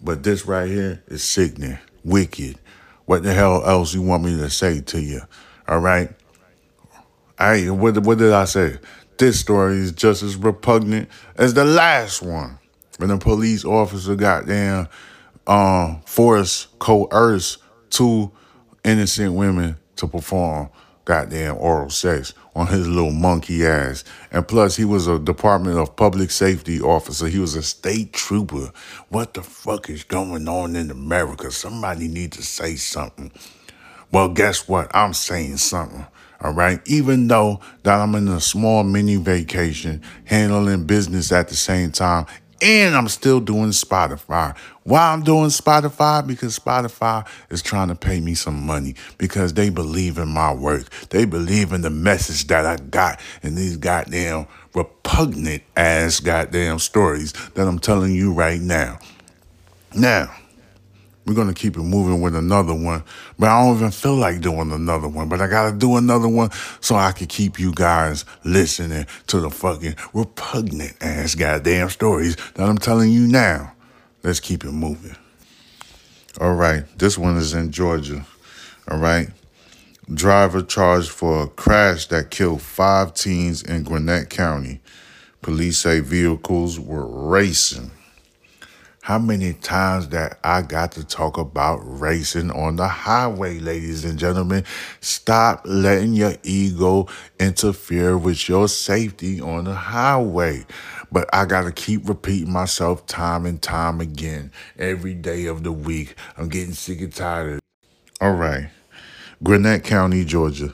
But 0.02 0.22
this 0.22 0.46
right 0.46 0.68
here 0.68 1.02
is 1.08 1.22
sickening, 1.22 1.78
wicked. 2.04 2.58
What 3.06 3.22
the 3.22 3.34
hell 3.34 3.64
else 3.66 3.94
you 3.94 4.02
want 4.02 4.24
me 4.24 4.36
to 4.38 4.50
say 4.50 4.80
to 4.80 5.00
you? 5.00 5.20
All 5.68 5.78
right. 5.78 6.10
I 7.38 7.70
what, 7.70 7.98
what 7.98 8.18
did 8.18 8.32
I 8.32 8.44
say? 8.44 8.78
This 9.18 9.38
story 9.40 9.76
is 9.76 9.92
just 9.92 10.22
as 10.22 10.36
repugnant 10.36 11.08
as 11.36 11.54
the 11.54 11.64
last 11.64 12.22
one. 12.22 12.58
When 12.98 13.08
the 13.08 13.18
police 13.18 13.64
officer 13.64 14.14
goddamn 14.14 14.88
um 15.46 16.00
forced 16.06 16.78
coerced 16.78 17.58
two 17.90 18.32
innocent 18.84 19.34
women 19.34 19.76
to 19.96 20.06
perform 20.06 20.70
goddamn 21.04 21.56
oral 21.58 21.90
sex 21.90 22.34
on 22.54 22.68
his 22.68 22.88
little 22.88 23.10
monkey 23.10 23.66
ass. 23.66 24.04
And 24.30 24.46
plus 24.46 24.76
he 24.76 24.84
was 24.84 25.06
a 25.06 25.18
Department 25.18 25.78
of 25.78 25.96
Public 25.96 26.30
Safety 26.30 26.80
officer. 26.80 27.26
He 27.28 27.38
was 27.38 27.54
a 27.54 27.62
state 27.62 28.12
trooper. 28.12 28.70
What 29.08 29.34
the 29.34 29.42
fuck 29.42 29.90
is 29.90 30.04
going 30.04 30.48
on 30.48 30.76
in 30.76 30.90
America? 30.90 31.50
Somebody 31.50 32.08
need 32.08 32.32
to 32.32 32.42
say 32.42 32.76
something. 32.76 33.32
Well, 34.12 34.28
guess 34.28 34.68
what? 34.68 34.94
I'm 34.94 35.12
saying 35.14 35.56
something. 35.58 36.06
All 36.40 36.52
right. 36.52 36.80
Even 36.86 37.26
though 37.28 37.60
that 37.84 37.98
I'm 38.00 38.14
in 38.14 38.28
a 38.28 38.40
small 38.40 38.84
mini 38.84 39.16
vacation, 39.16 40.02
handling 40.24 40.84
business 40.84 41.32
at 41.32 41.48
the 41.48 41.56
same 41.56 41.90
time, 41.90 42.26
and 42.64 42.96
I'm 42.96 43.08
still 43.08 43.40
doing 43.40 43.70
Spotify. 43.70 44.56
Why 44.84 45.12
I'm 45.12 45.22
doing 45.22 45.50
Spotify? 45.50 46.26
Because 46.26 46.58
Spotify 46.58 47.26
is 47.50 47.60
trying 47.60 47.88
to 47.88 47.94
pay 47.94 48.20
me 48.20 48.34
some 48.34 48.64
money 48.64 48.94
because 49.18 49.52
they 49.52 49.68
believe 49.68 50.16
in 50.16 50.28
my 50.28 50.52
work. 50.52 50.88
They 51.10 51.26
believe 51.26 51.74
in 51.74 51.82
the 51.82 51.90
message 51.90 52.46
that 52.46 52.64
I 52.64 52.76
got 52.76 53.20
in 53.42 53.54
these 53.54 53.76
goddamn 53.76 54.46
repugnant 54.74 55.62
ass 55.76 56.20
goddamn 56.20 56.78
stories 56.78 57.32
that 57.50 57.68
I'm 57.68 57.78
telling 57.78 58.14
you 58.14 58.32
right 58.32 58.60
now. 58.60 58.98
Now, 59.94 60.34
we're 61.26 61.34
gonna 61.34 61.54
keep 61.54 61.76
it 61.76 61.82
moving 61.82 62.20
with 62.20 62.36
another 62.36 62.74
one, 62.74 63.02
but 63.38 63.48
I 63.48 63.64
don't 63.64 63.76
even 63.76 63.90
feel 63.90 64.14
like 64.14 64.40
doing 64.40 64.72
another 64.72 65.08
one. 65.08 65.28
But 65.28 65.40
I 65.40 65.46
gotta 65.46 65.76
do 65.76 65.96
another 65.96 66.28
one 66.28 66.50
so 66.80 66.96
I 66.96 67.12
can 67.12 67.26
keep 67.26 67.58
you 67.58 67.72
guys 67.72 68.24
listening 68.44 69.06
to 69.28 69.40
the 69.40 69.50
fucking 69.50 69.96
repugnant 70.12 70.96
ass 71.00 71.34
goddamn 71.34 71.90
stories 71.90 72.36
that 72.54 72.68
I'm 72.68 72.78
telling 72.78 73.10
you 73.10 73.26
now. 73.26 73.72
Let's 74.22 74.40
keep 74.40 74.64
it 74.64 74.72
moving. 74.72 75.16
All 76.40 76.54
right, 76.54 76.84
this 76.98 77.16
one 77.16 77.36
is 77.36 77.54
in 77.54 77.70
Georgia. 77.70 78.26
All 78.90 78.98
right. 78.98 79.28
Driver 80.12 80.60
charged 80.60 81.08
for 81.08 81.44
a 81.44 81.48
crash 81.48 82.06
that 82.08 82.30
killed 82.30 82.60
five 82.60 83.14
teens 83.14 83.62
in 83.62 83.84
Gwinnett 83.84 84.28
County. 84.28 84.82
Police 85.40 85.78
say 85.78 86.00
vehicles 86.00 86.78
were 86.78 87.06
racing. 87.06 87.90
How 89.04 89.18
many 89.18 89.52
times 89.52 90.08
that 90.08 90.38
I 90.42 90.62
got 90.62 90.92
to 90.92 91.04
talk 91.04 91.36
about 91.36 91.76
racing 91.82 92.50
on 92.50 92.76
the 92.76 92.88
highway, 92.88 93.58
ladies 93.58 94.02
and 94.02 94.18
gentlemen? 94.18 94.64
Stop 95.02 95.60
letting 95.66 96.14
your 96.14 96.36
ego 96.42 97.08
interfere 97.38 98.16
with 98.16 98.48
your 98.48 98.66
safety 98.66 99.42
on 99.42 99.64
the 99.64 99.74
highway. 99.74 100.64
But 101.12 101.28
I 101.34 101.44
got 101.44 101.64
to 101.64 101.72
keep 101.72 102.08
repeating 102.08 102.50
myself 102.50 103.04
time 103.04 103.44
and 103.44 103.60
time 103.60 104.00
again 104.00 104.50
every 104.78 105.12
day 105.12 105.44
of 105.44 105.64
the 105.64 105.72
week. 105.72 106.14
I'm 106.38 106.48
getting 106.48 106.72
sick 106.72 107.02
and 107.02 107.14
tired. 107.14 107.60
All 108.22 108.32
right. 108.32 108.70
Gwinnett 109.42 109.84
County, 109.84 110.24
Georgia. 110.24 110.72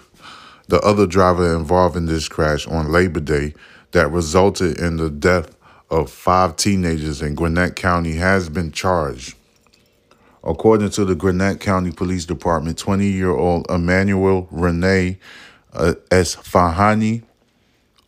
The 0.68 0.78
other 0.82 1.08
driver 1.08 1.56
involved 1.56 1.96
in 1.96 2.06
this 2.06 2.28
crash 2.28 2.68
on 2.68 2.92
Labor 2.92 3.18
Day 3.18 3.54
that 3.90 4.12
resulted 4.12 4.78
in 4.78 4.98
the 4.98 5.10
death 5.10 5.56
of 5.90 6.10
five 6.10 6.56
teenagers 6.56 7.20
in 7.20 7.34
Gwinnett 7.34 7.76
County 7.76 8.14
has 8.14 8.48
been 8.48 8.72
charged. 8.72 9.34
According 10.42 10.90
to 10.90 11.04
the 11.04 11.14
Gwinnett 11.14 11.60
County 11.60 11.90
Police 11.90 12.24
Department, 12.24 12.78
20 12.78 13.06
year 13.06 13.30
old 13.30 13.70
Emmanuel 13.70 14.48
Renee 14.50 15.18
uh, 15.72 15.94
Esfahani 16.10 17.22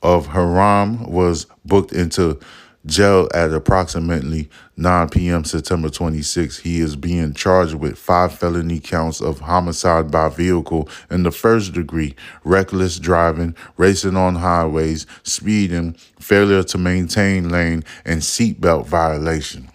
of 0.03 0.27
Hiram 0.29 1.11
was 1.11 1.47
booked 1.65 1.93
into 1.93 2.41
jail 2.87 3.29
at 3.35 3.53
approximately 3.53 4.49
9 4.77 5.09
p.m. 5.11 5.45
September 5.45 5.89
26. 5.89 6.59
He 6.59 6.81
is 6.81 6.97
being 6.97 7.35
charged 7.35 7.75
with 7.75 7.99
five 7.99 8.35
felony 8.35 8.81
counts 8.81 9.21
of 9.21 9.41
homicide 9.41 10.11
by 10.11 10.29
vehicle 10.29 10.89
in 11.11 11.23
the 11.23 11.31
first 11.31 11.73
degree, 11.73 12.15
reckless 12.45 12.99
driving, 12.99 13.55
racing 13.77 14.17
on 14.17 14.37
highways, 14.37 15.07
speeding, 15.23 15.95
failure 16.19 16.63
to 16.65 16.79
maintain 16.79 17.49
lane, 17.49 17.85
and 18.05 18.21
seatbelt 18.21 18.87
violation. 18.87 19.69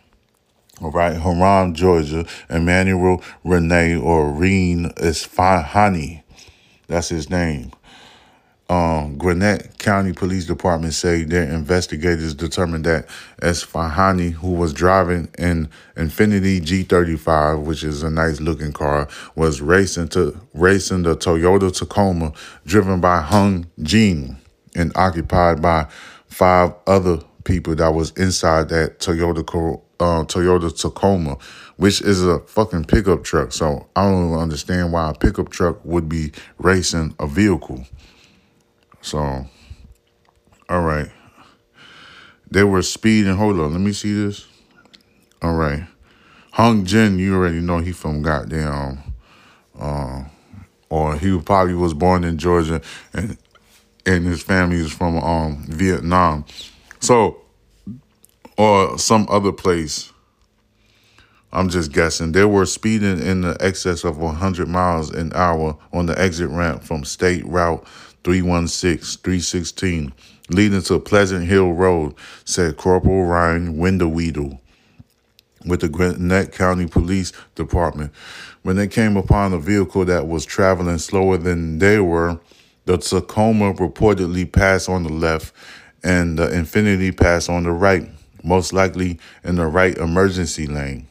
All 0.82 0.92
right, 0.92 1.18
Hiram, 1.18 1.74
Georgia, 1.74 2.26
Emmanuel 2.50 3.24
Renee 3.44 3.96
or 3.96 4.32
Reen 4.32 4.92
Isfahani. 4.92 6.24
That's 6.88 7.10
his 7.10 7.30
name 7.30 7.72
um, 8.70 9.18
Gwinnett 9.18 9.78
County 9.78 10.12
Police 10.12 10.46
Department 10.46 10.94
say 10.94 11.24
their 11.24 11.44
investigators 11.44 12.34
determined 12.34 12.84
that 12.86 13.08
Esfahani, 13.42 14.32
who 14.32 14.52
was 14.52 14.74
driving 14.74 15.30
an 15.38 15.70
Infiniti 15.96 16.60
G35, 16.60 17.64
which 17.64 17.84
is 17.84 18.04
a 18.04 18.10
nice 18.10 18.42
looking 18.42 18.74
car, 18.74 19.08
was 19.36 19.62
racing 19.62 20.10
to 20.10 20.38
racing 20.54 21.04
the 21.04 21.16
Toyota 21.16 21.74
Tacoma 21.74 22.34
driven 22.66 23.00
by 23.00 23.22
Hung 23.22 23.68
Jin 23.82 24.38
and 24.76 24.92
occupied 24.96 25.62
by 25.62 25.88
five 26.28 26.74
other 26.86 27.20
people 27.46 27.74
that 27.76 27.94
was 27.94 28.12
inside 28.12 28.68
that 28.70 29.00
Toyota 29.00 29.82
uh, 30.00 30.24
Toyota 30.26 30.78
Tacoma, 30.78 31.38
which 31.78 32.02
is 32.02 32.22
a 32.24 32.40
fucking 32.42 32.84
pickup 32.84 33.24
truck. 33.24 33.54
So 33.54 33.88
I 33.96 34.04
don't 34.04 34.34
understand 34.34 34.92
why 34.92 35.10
a 35.10 35.14
pickup 35.14 35.50
truck 35.50 35.84
would 35.86 36.10
be 36.10 36.34
racing 36.58 37.16
a 37.18 37.28
vehicle. 37.28 37.86
So, 39.02 39.48
all 40.70 40.82
right. 40.82 41.10
They 42.50 42.64
were 42.64 42.82
speeding. 42.82 43.36
Hold 43.36 43.60
on, 43.60 43.74
let 43.74 43.82
me 43.82 43.94
see 43.94 44.14
this. 44.14 44.46
All 45.42 45.54
right. 45.54 45.86
Hung 46.52 46.86
Jin, 46.86 47.20
you 47.20 47.36
already 47.36 47.60
know 47.60 47.80
he 47.80 47.92
from 47.92 48.22
goddamn, 48.22 49.00
uh, 49.80 50.24
or 50.90 51.16
he 51.16 51.40
probably 51.40 51.76
was 51.76 51.94
born 51.94 52.24
in 52.24 52.38
Georgia, 52.38 52.82
and 53.14 53.38
and 54.06 54.26
his 54.26 54.42
family 54.42 54.78
is 54.78 54.92
from 54.92 55.18
um 55.18 55.66
Vietnam, 55.68 56.46
so 57.00 57.42
or 58.58 58.98
some 58.98 59.28
other 59.30 59.52
place. 59.52 60.12
I'm 61.54 61.70
just 61.70 61.92
guessing. 61.92 62.32
They 62.34 62.44
were 62.44 62.66
speeding 62.66 63.20
in 63.20 63.42
the 63.42 63.56
excess 63.62 64.04
of 64.04 64.18
100 64.18 64.68
miles 64.68 65.12
an 65.12 65.32
hour 65.34 65.78
on 65.94 66.06
the 66.08 66.20
exit 66.20 66.50
ramp 66.50 66.84
from 66.84 67.06
State 67.06 67.46
Route 67.46 67.88
316, 68.28 69.22
316, 69.24 70.14
leading 70.50 70.82
to 70.82 71.00
Pleasant 71.00 71.48
Hill 71.48 71.72
Road, 71.72 72.14
said 72.44 72.76
Corporal 72.76 73.24
Ryan 73.24 73.78
Winderweedle 73.78 74.60
with 75.66 75.80
the 75.80 75.88
Gwinnett 75.88 76.52
County 76.52 76.88
Police 76.88 77.32
Department. 77.56 78.12
When 78.64 78.76
they 78.76 78.90
came 78.90 79.16
upon 79.16 79.54
a 79.54 79.60
vehicle 79.60 80.04
that 80.04 80.28
was 80.28 80.44
traveling 80.44 80.98
slower 80.98 81.38
than 81.38 81.80
they 81.80 82.02
were, 82.02 82.38
the 82.84 82.98
Tacoma 82.98 83.74
reportedly 83.74 84.52
passed 84.52 84.90
on 84.90 85.04
the 85.04 85.14
left 85.14 85.54
and 86.04 86.38
the 86.38 86.48
Infiniti 86.48 87.16
passed 87.16 87.50
on 87.50 87.64
the 87.64 87.72
right, 87.72 88.10
most 88.44 88.74
likely 88.74 89.22
in 89.46 89.56
the 89.56 89.68
right 89.68 89.98
emergency 89.98 90.68
lane. 90.68 91.07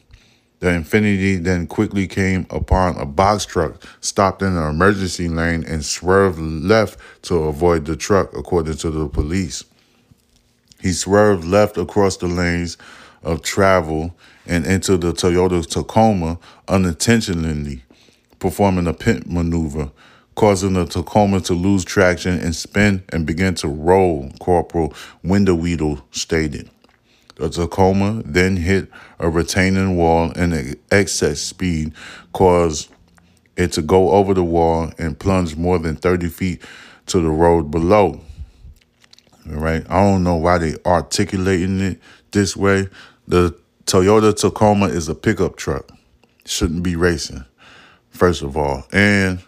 The 0.59 0.67
Infiniti 0.67 1.43
then 1.43 1.67
quickly 1.67 2.07
came 2.07 2.47
upon 2.49 2.97
a 2.97 3.05
box 3.05 3.45
truck 3.45 3.83
stopped 4.01 4.41
in 4.41 4.57
an 4.57 4.69
emergency 4.69 5.29
lane 5.29 5.63
and 5.63 5.85
swerved 5.85 6.39
left 6.39 6.99
to 7.23 7.35
avoid 7.43 7.85
the 7.85 7.95
truck, 7.95 8.35
according 8.35 8.77
to 8.77 8.89
the 8.89 9.07
police. 9.07 9.63
He 10.81 10.93
swerved 10.93 11.45
left 11.45 11.77
across 11.77 12.17
the 12.17 12.27
lanes 12.27 12.77
of 13.21 13.43
travel 13.43 14.15
and 14.47 14.65
into 14.65 14.97
the 14.97 15.13
Toyota 15.13 15.65
Tacoma 15.65 16.39
unintentionally, 16.67 17.83
performing 18.39 18.87
a 18.87 18.93
pit 18.93 19.27
maneuver, 19.27 19.91
causing 20.35 20.73
the 20.73 20.85
Tacoma 20.85 21.39
to 21.41 21.53
lose 21.53 21.85
traction 21.85 22.39
and 22.39 22.55
spin 22.55 23.03
and 23.09 23.27
begin 23.27 23.53
to 23.55 23.67
roll, 23.67 24.31
Corporal 24.39 24.93
Winderweedle 25.23 26.01
stated. 26.11 26.69
The 27.37 27.49
Tacoma 27.49 28.23
then 28.25 28.57
hit 28.57 28.89
a 29.19 29.29
retaining 29.29 29.95
wall 29.95 30.31
and 30.35 30.75
excess 30.91 31.39
speed 31.39 31.93
caused 32.33 32.89
it 33.55 33.71
to 33.73 33.81
go 33.81 34.11
over 34.11 34.33
the 34.33 34.43
wall 34.43 34.91
and 34.97 35.17
plunge 35.17 35.55
more 35.55 35.77
than 35.77 35.95
30 35.95 36.29
feet 36.29 36.61
to 37.07 37.21
the 37.21 37.29
road 37.29 37.69
below. 37.69 38.21
All 39.49 39.59
right. 39.59 39.85
I 39.89 40.03
don't 40.03 40.23
know 40.23 40.35
why 40.35 40.57
they 40.57 40.75
articulating 40.85 41.79
it 41.79 41.99
this 42.31 42.57
way. 42.57 42.89
The 43.27 43.55
Toyota 43.85 44.35
Tacoma 44.35 44.87
is 44.87 45.07
a 45.07 45.15
pickup 45.15 45.57
truck. 45.57 45.91
Shouldn't 46.45 46.83
be 46.83 46.95
racing, 46.95 47.45
first 48.09 48.41
of 48.41 48.57
all. 48.57 48.85
And 48.91 49.43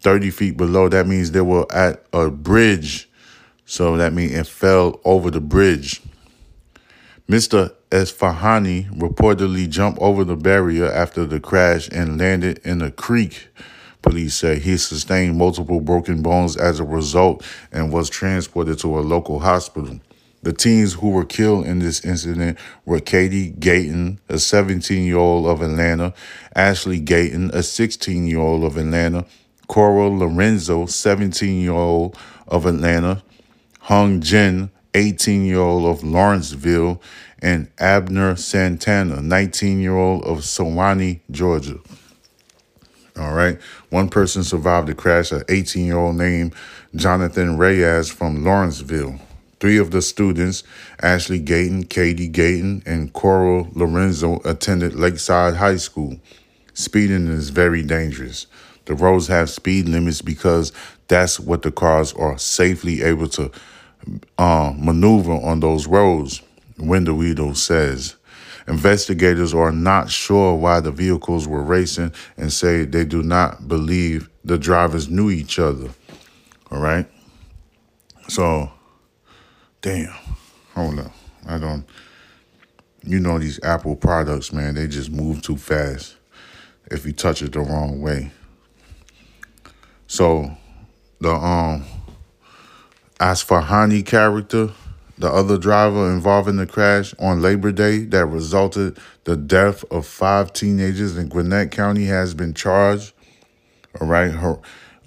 30 0.00 0.30
feet 0.30 0.56
below, 0.56 0.88
that 0.88 1.06
means 1.06 1.30
they 1.30 1.40
were 1.40 1.70
at 1.72 2.04
a 2.12 2.30
bridge. 2.30 3.08
So 3.66 3.96
that 3.96 4.12
means 4.12 4.32
it 4.32 4.46
fell 4.46 5.00
over 5.04 5.30
the 5.30 5.40
bridge. 5.40 6.02
Mr. 7.30 7.72
Esfahani 7.92 8.90
reportedly 8.98 9.68
jumped 9.68 10.00
over 10.00 10.24
the 10.24 10.34
barrier 10.34 10.90
after 10.90 11.24
the 11.24 11.38
crash 11.38 11.88
and 11.92 12.18
landed 12.18 12.58
in 12.64 12.82
a 12.82 12.90
creek. 12.90 13.46
Police 14.02 14.34
say 14.34 14.58
he 14.58 14.76
sustained 14.76 15.38
multiple 15.38 15.80
broken 15.80 16.22
bones 16.22 16.56
as 16.56 16.80
a 16.80 16.84
result 16.84 17.44
and 17.70 17.92
was 17.92 18.10
transported 18.10 18.80
to 18.80 18.98
a 18.98 19.02
local 19.02 19.38
hospital. 19.38 20.00
The 20.42 20.52
teens 20.52 20.94
who 20.94 21.10
were 21.10 21.24
killed 21.24 21.66
in 21.66 21.78
this 21.78 22.04
incident 22.04 22.58
were 22.84 22.98
Katie 22.98 23.50
Gayton, 23.50 24.18
a 24.28 24.40
17 24.40 25.04
year 25.04 25.18
old 25.18 25.46
of 25.46 25.62
Atlanta, 25.62 26.12
Ashley 26.56 26.98
Gayton, 26.98 27.52
a 27.54 27.62
16 27.62 28.26
year 28.26 28.40
old 28.40 28.64
of 28.64 28.76
Atlanta, 28.76 29.24
Coral 29.68 30.18
Lorenzo, 30.18 30.86
17 30.86 31.60
year 31.60 31.70
old 31.70 32.18
of 32.48 32.66
Atlanta, 32.66 33.22
Hung 33.82 34.20
Jin, 34.20 34.72
18 34.94 35.44
year 35.44 35.60
old 35.60 35.86
of 35.86 36.02
Lawrenceville, 36.02 37.00
and 37.42 37.70
Abner 37.78 38.36
Santana, 38.36 39.20
19 39.20 39.80
year 39.80 39.96
old 39.96 40.24
of 40.24 40.38
Suwanee, 40.38 41.20
Georgia. 41.30 41.78
All 43.18 43.34
right. 43.34 43.60
One 43.90 44.08
person 44.08 44.44
survived 44.44 44.88
the 44.88 44.94
crash, 44.94 45.32
an 45.32 45.42
18 45.48 45.86
year 45.86 45.98
old 45.98 46.16
named 46.16 46.54
Jonathan 46.94 47.58
Reyes 47.58 48.10
from 48.10 48.44
Lawrenceville. 48.44 49.20
Three 49.58 49.76
of 49.76 49.90
the 49.90 50.00
students, 50.00 50.62
Ashley 51.02 51.38
Gayton, 51.38 51.84
Katie 51.84 52.28
Gayton, 52.28 52.82
and 52.86 53.12
Coral 53.12 53.68
Lorenzo, 53.74 54.40
attended 54.46 54.94
Lakeside 54.94 55.56
High 55.56 55.76
School. 55.76 56.18
Speeding 56.72 57.28
is 57.28 57.50
very 57.50 57.82
dangerous. 57.82 58.46
The 58.86 58.94
roads 58.94 59.26
have 59.26 59.50
speed 59.50 59.86
limits 59.86 60.22
because 60.22 60.72
that's 61.08 61.38
what 61.38 61.60
the 61.60 61.70
cars 61.70 62.14
are 62.14 62.38
safely 62.38 63.02
able 63.02 63.28
to 63.28 63.50
uh, 64.38 64.72
maneuver 64.76 65.32
on 65.32 65.60
those 65.60 65.86
roads, 65.86 66.42
Winderweedle 66.78 67.56
says. 67.56 68.16
Investigators 68.66 69.52
are 69.52 69.72
not 69.72 70.10
sure 70.10 70.54
why 70.54 70.80
the 70.80 70.92
vehicles 70.92 71.48
were 71.48 71.62
racing 71.62 72.12
and 72.36 72.52
say 72.52 72.84
they 72.84 73.04
do 73.04 73.22
not 73.22 73.66
believe 73.66 74.28
the 74.44 74.58
drivers 74.58 75.08
knew 75.08 75.30
each 75.30 75.58
other. 75.58 75.88
All 76.70 76.80
right. 76.80 77.06
So, 78.28 78.70
damn. 79.82 80.14
Hold 80.74 81.00
up. 81.00 81.12
I 81.46 81.58
don't. 81.58 81.84
You 83.02 83.18
know 83.18 83.38
these 83.38 83.58
Apple 83.62 83.96
products, 83.96 84.52
man. 84.52 84.74
They 84.74 84.86
just 84.86 85.10
move 85.10 85.42
too 85.42 85.56
fast 85.56 86.16
if 86.90 87.06
you 87.06 87.12
touch 87.12 87.42
it 87.42 87.52
the 87.52 87.60
wrong 87.60 88.00
way. 88.00 88.30
So, 90.06 90.50
the 91.20 91.32
um 91.32 91.84
Asfahani 93.20 94.04
character, 94.04 94.70
the 95.18 95.30
other 95.30 95.58
driver 95.58 96.10
involved 96.10 96.48
in 96.48 96.56
the 96.56 96.66
crash 96.66 97.14
on 97.18 97.42
Labor 97.42 97.70
Day 97.70 97.98
that 98.06 98.24
resulted 98.24 98.98
the 99.24 99.36
death 99.36 99.84
of 99.90 100.06
five 100.06 100.54
teenagers 100.54 101.18
in 101.18 101.28
Gwinnett 101.28 101.70
County 101.70 102.06
has 102.06 102.32
been 102.32 102.54
charged. 102.54 103.12
All 104.00 104.06
right, 104.06 104.30
her, 104.30 104.58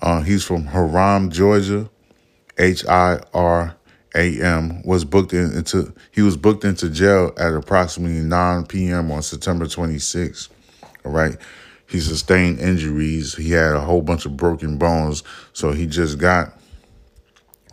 uh, 0.03 0.21
he's 0.21 0.43
from 0.43 0.67
Hiram, 0.67 1.31
Georgia. 1.31 1.89
H 2.59 2.85
I 2.85 3.19
R 3.33 3.75
A 4.13 4.41
M 4.41 4.83
was 4.83 5.05
booked 5.05 5.33
in, 5.33 5.51
into 5.57 5.91
he 6.11 6.21
was 6.21 6.37
booked 6.37 6.63
into 6.63 6.89
jail 6.91 7.33
at 7.35 7.51
approximately 7.53 8.19
9 8.19 8.67
p.m. 8.67 9.11
on 9.11 9.23
September 9.23 9.65
26. 9.65 10.49
All 11.03 11.11
right. 11.11 11.35
He 11.87 11.99
sustained 11.99 12.59
injuries. 12.59 13.35
He 13.35 13.51
had 13.51 13.73
a 13.75 13.81
whole 13.81 14.03
bunch 14.03 14.27
of 14.27 14.37
broken 14.37 14.77
bones. 14.77 15.23
So 15.53 15.71
he 15.71 15.87
just 15.87 16.19
got 16.19 16.55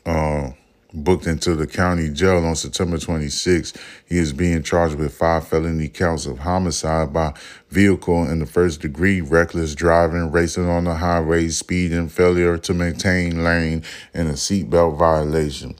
uh, 0.07 0.51
booked 0.93 1.27
into 1.27 1.55
the 1.55 1.67
county 1.67 2.11
jail 2.11 2.45
on 2.45 2.57
September 2.57 2.99
26. 2.99 3.73
He 4.07 4.19
is 4.19 4.33
being 4.33 4.63
charged 4.63 4.97
with 4.97 5.15
five 5.15 5.47
felony 5.47 5.89
counts 5.89 6.27
of 6.27 6.41
homicide 6.41 7.13
by 7.13 7.35
vehicle 7.71 8.29
in 8.29 8.41
the 8.41 8.47
first 8.47 8.81
degree, 8.81 9.21
reckless 9.21 9.75
driving, 9.75 10.31
racing 10.31 10.69
on 10.69 10.85
the 10.85 10.95
highway, 10.95 11.49
speeding, 11.49 12.09
failure 12.09 12.59
to 12.59 12.75
maintain 12.75 13.45
lane, 13.45 13.83
and 14.15 14.29
a 14.29 14.33
seatbelt 14.33 14.99
violation. 14.99 15.77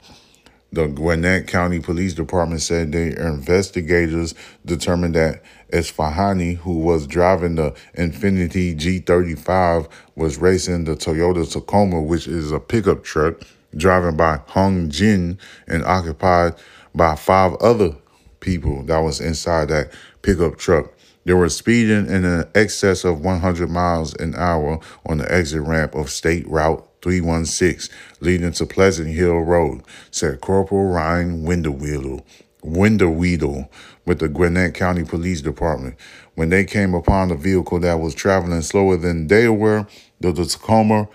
The 0.73 0.87
Gwinnett 0.87 1.47
County 1.47 1.81
Police 1.81 2.13
Department 2.13 2.61
said 2.61 2.93
their 2.93 3.09
investigators 3.27 4.33
determined 4.65 5.15
that 5.15 5.43
Esfahani, 5.73 6.55
who 6.55 6.79
was 6.79 7.07
driving 7.07 7.55
the 7.55 7.75
Infiniti 7.97 8.77
G35, 8.77 9.89
was 10.15 10.37
racing 10.37 10.85
the 10.85 10.95
Toyota 10.95 11.51
Tacoma, 11.51 12.01
which 12.01 12.25
is 12.25 12.53
a 12.53 12.59
pickup 12.61 13.03
truck, 13.03 13.41
driven 13.75 14.17
by 14.17 14.39
Hung 14.47 14.89
Jin 14.89 15.37
and 15.67 15.83
occupied 15.85 16.55
by 16.93 17.15
five 17.15 17.55
other 17.55 17.95
people 18.39 18.83
that 18.83 18.99
was 18.99 19.19
inside 19.21 19.69
that 19.69 19.91
pickup 20.21 20.57
truck. 20.57 20.93
They 21.23 21.33
were 21.33 21.49
speeding 21.49 22.07
in 22.07 22.25
an 22.25 22.45
excess 22.55 23.03
of 23.03 23.21
100 23.21 23.69
miles 23.69 24.15
an 24.15 24.33
hour 24.35 24.79
on 25.05 25.19
the 25.19 25.31
exit 25.31 25.61
ramp 25.61 25.93
of 25.93 26.09
State 26.09 26.47
Route 26.47 26.87
316, 27.01 27.95
leading 28.19 28.51
to 28.53 28.65
Pleasant 28.65 29.09
Hill 29.09 29.39
Road, 29.39 29.81
said 30.09 30.41
Corporal 30.41 30.85
Ryan 30.85 31.45
Winderweedle, 31.45 32.23
Winderweedle 32.63 33.69
with 34.05 34.19
the 34.19 34.27
Gwinnett 34.27 34.73
County 34.73 35.03
Police 35.03 35.41
Department. 35.41 35.95
When 36.35 36.49
they 36.49 36.63
came 36.63 36.93
upon 36.93 37.29
the 37.29 37.35
vehicle 37.35 37.79
that 37.79 37.99
was 37.99 38.15
traveling 38.15 38.61
slower 38.61 38.97
than 38.97 39.27
they 39.27 39.47
were, 39.47 39.85
the 40.19 40.33
Tacoma 40.33 41.07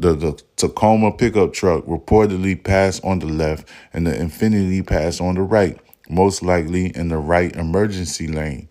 the, 0.00 0.14
the 0.14 0.42
Tacoma 0.56 1.12
pickup 1.12 1.52
truck 1.52 1.84
reportedly 1.84 2.62
passed 2.62 3.04
on 3.04 3.18
the 3.18 3.26
left 3.26 3.68
and 3.92 4.06
the 4.06 4.12
Infiniti 4.12 4.84
passed 4.84 5.20
on 5.20 5.34
the 5.34 5.42
right, 5.42 5.78
most 6.08 6.42
likely 6.42 6.86
in 6.96 7.08
the 7.08 7.18
right 7.18 7.54
emergency 7.54 8.26
lane. 8.26 8.68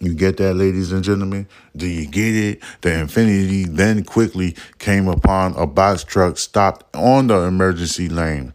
You 0.00 0.14
get 0.14 0.36
that, 0.36 0.54
ladies 0.54 0.92
and 0.92 1.02
gentlemen? 1.02 1.48
Do 1.74 1.86
you 1.86 2.06
get 2.06 2.36
it? 2.36 2.62
The 2.82 2.90
Infiniti 2.90 3.64
then 3.66 4.04
quickly 4.04 4.54
came 4.78 5.08
upon 5.08 5.54
a 5.56 5.66
box 5.66 6.04
truck 6.04 6.36
stopped 6.36 6.94
on 6.94 7.28
the 7.28 7.38
emergency 7.40 8.10
lane. 8.10 8.52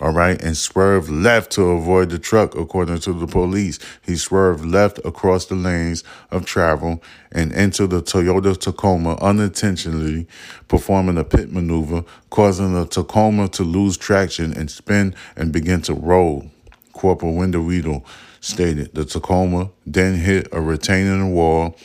All 0.00 0.12
right, 0.12 0.40
and 0.40 0.56
swerved 0.56 1.10
left 1.10 1.50
to 1.52 1.62
avoid 1.70 2.10
the 2.10 2.20
truck, 2.20 2.54
according 2.54 3.00
to 3.00 3.12
the 3.12 3.26
police. 3.26 3.80
He 4.02 4.16
swerved 4.16 4.64
left 4.64 4.98
across 5.04 5.46
the 5.46 5.56
lanes 5.56 6.04
of 6.30 6.46
travel 6.46 7.02
and 7.32 7.52
into 7.52 7.88
the 7.88 8.00
Toyota 8.00 8.56
Tacoma 8.56 9.16
unintentionally, 9.20 10.28
performing 10.68 11.18
a 11.18 11.24
pit 11.24 11.52
maneuver, 11.52 12.04
causing 12.30 12.74
the 12.74 12.86
Tacoma 12.86 13.48
to 13.48 13.64
lose 13.64 13.96
traction 13.96 14.52
and 14.52 14.70
spin 14.70 15.16
and 15.34 15.52
begin 15.52 15.82
to 15.82 15.94
roll. 15.94 16.48
Corporal 16.92 17.34
Winderweedle 17.34 18.04
stated 18.40 18.94
the 18.94 19.04
Tacoma 19.04 19.70
then 19.84 20.14
hit 20.14 20.46
a 20.52 20.60
retaining 20.60 21.32
wall 21.32 21.76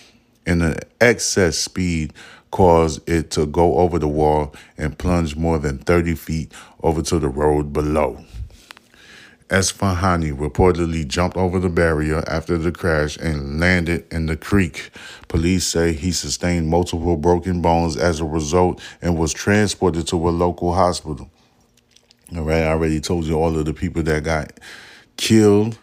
and 0.45 0.61
an 0.61 0.77
excess 1.01 1.57
speed 1.57 2.13
caused 2.53 3.09
it 3.09 3.31
to 3.31 3.47
go 3.47 3.77
over 3.77 3.97
the 3.97 4.07
wall 4.07 4.53
and 4.77 4.95
plunge 4.95 5.35
more 5.35 5.57
than 5.57 5.79
30 5.79 6.13
feet 6.13 6.51
over 6.83 7.01
to 7.01 7.17
the 7.17 7.27
road 7.27 7.73
below. 7.73 8.23
Esfahani 9.49 10.31
reportedly 10.31 11.07
jumped 11.07 11.35
over 11.35 11.57
the 11.57 11.67
barrier 11.67 12.23
after 12.27 12.59
the 12.59 12.71
crash 12.71 13.17
and 13.17 13.59
landed 13.59 14.05
in 14.13 14.27
the 14.27 14.37
creek. 14.37 14.91
Police 15.29 15.65
say 15.65 15.93
he 15.93 16.11
sustained 16.11 16.69
multiple 16.69 17.17
broken 17.17 17.59
bones 17.59 17.97
as 17.97 18.19
a 18.19 18.25
result 18.25 18.79
and 19.01 19.17
was 19.17 19.33
transported 19.33 20.05
to 20.09 20.29
a 20.29 20.29
local 20.29 20.75
hospital. 20.75 21.31
All 22.35 22.43
right, 22.43 22.61
I 22.61 22.67
already 22.67 23.01
told 23.01 23.25
you 23.25 23.33
all 23.33 23.57
of 23.57 23.65
the 23.65 23.73
people 23.73 24.03
that 24.03 24.23
got 24.23 24.59
killed. 25.17 25.79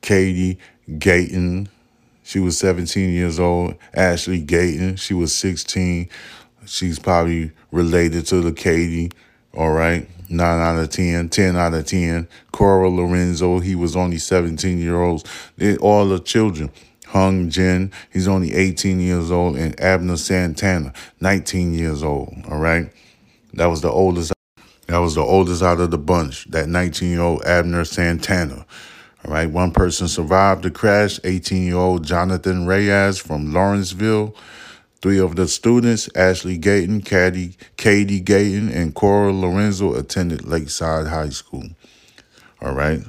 Katie 0.00 0.58
Gayton, 0.98 1.68
she 2.28 2.40
was 2.40 2.58
17 2.58 3.08
years 3.08 3.40
old. 3.40 3.74
Ashley 3.94 4.42
Gayton, 4.42 4.96
she 4.96 5.14
was 5.14 5.32
16. 5.32 6.10
She's 6.66 6.98
probably 6.98 7.52
related 7.72 8.26
to 8.26 8.42
the 8.42 8.52
Katie. 8.52 9.10
All 9.56 9.72
right. 9.72 10.06
9 10.28 10.40
out 10.60 10.78
of 10.78 10.90
10, 10.90 11.30
10 11.30 11.56
out 11.56 11.72
of 11.72 11.86
10. 11.86 12.28
Cora 12.52 12.90
Lorenzo, 12.90 13.60
he 13.60 13.74
was 13.74 13.96
only 13.96 14.18
17 14.18 14.78
year 14.78 15.00
olds. 15.00 15.24
They, 15.56 15.78
all 15.78 16.06
the 16.06 16.18
children. 16.18 16.70
Hung 17.06 17.48
Jin, 17.48 17.92
he's 18.12 18.28
only 18.28 18.52
18 18.52 19.00
years 19.00 19.30
old. 19.30 19.56
And 19.56 19.80
Abner 19.80 20.18
Santana, 20.18 20.92
19 21.22 21.72
years 21.72 22.02
old. 22.02 22.34
All 22.50 22.58
right. 22.58 22.92
That 23.54 23.68
was 23.68 23.80
the 23.80 23.90
oldest. 23.90 24.34
That 24.86 24.98
was 24.98 25.14
the 25.14 25.22
oldest 25.22 25.62
out 25.62 25.80
of 25.80 25.90
the 25.90 25.96
bunch. 25.96 26.44
That 26.50 26.68
19 26.68 27.08
year 27.08 27.22
old 27.22 27.42
Abner 27.44 27.86
Santana. 27.86 28.66
All 29.24 29.32
right, 29.32 29.50
one 29.50 29.72
person 29.72 30.06
survived 30.06 30.62
the 30.62 30.70
crash 30.70 31.18
18 31.24 31.62
year 31.62 31.76
old 31.76 32.04
Jonathan 32.04 32.66
Reyes 32.66 33.18
from 33.18 33.52
Lawrenceville. 33.52 34.34
Three 35.00 35.18
of 35.18 35.36
the 35.36 35.46
students, 35.46 36.08
Ashley 36.16 36.56
Gayton, 36.56 37.02
Katie, 37.02 37.56
Katie 37.76 38.20
Gayton, 38.20 38.68
and 38.68 38.94
Cora 38.94 39.32
Lorenzo, 39.32 39.94
attended 39.94 40.44
Lakeside 40.44 41.06
High 41.06 41.28
School. 41.28 41.68
All 42.60 42.74
right. 42.74 43.00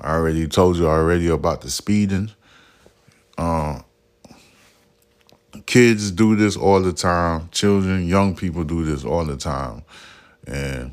I 0.00 0.14
already 0.14 0.46
told 0.46 0.76
you 0.76 0.86
already 0.86 1.28
about 1.28 1.62
the 1.62 1.70
speeding. 1.70 2.30
Uh, 3.38 3.80
kids 5.64 6.10
do 6.10 6.36
this 6.36 6.56
all 6.56 6.80
the 6.82 6.92
time. 6.92 7.48
Children, 7.52 8.06
young 8.06 8.36
people 8.36 8.64
do 8.64 8.84
this 8.84 9.04
all 9.04 9.24
the 9.24 9.36
time. 9.36 9.82
And 10.46 10.92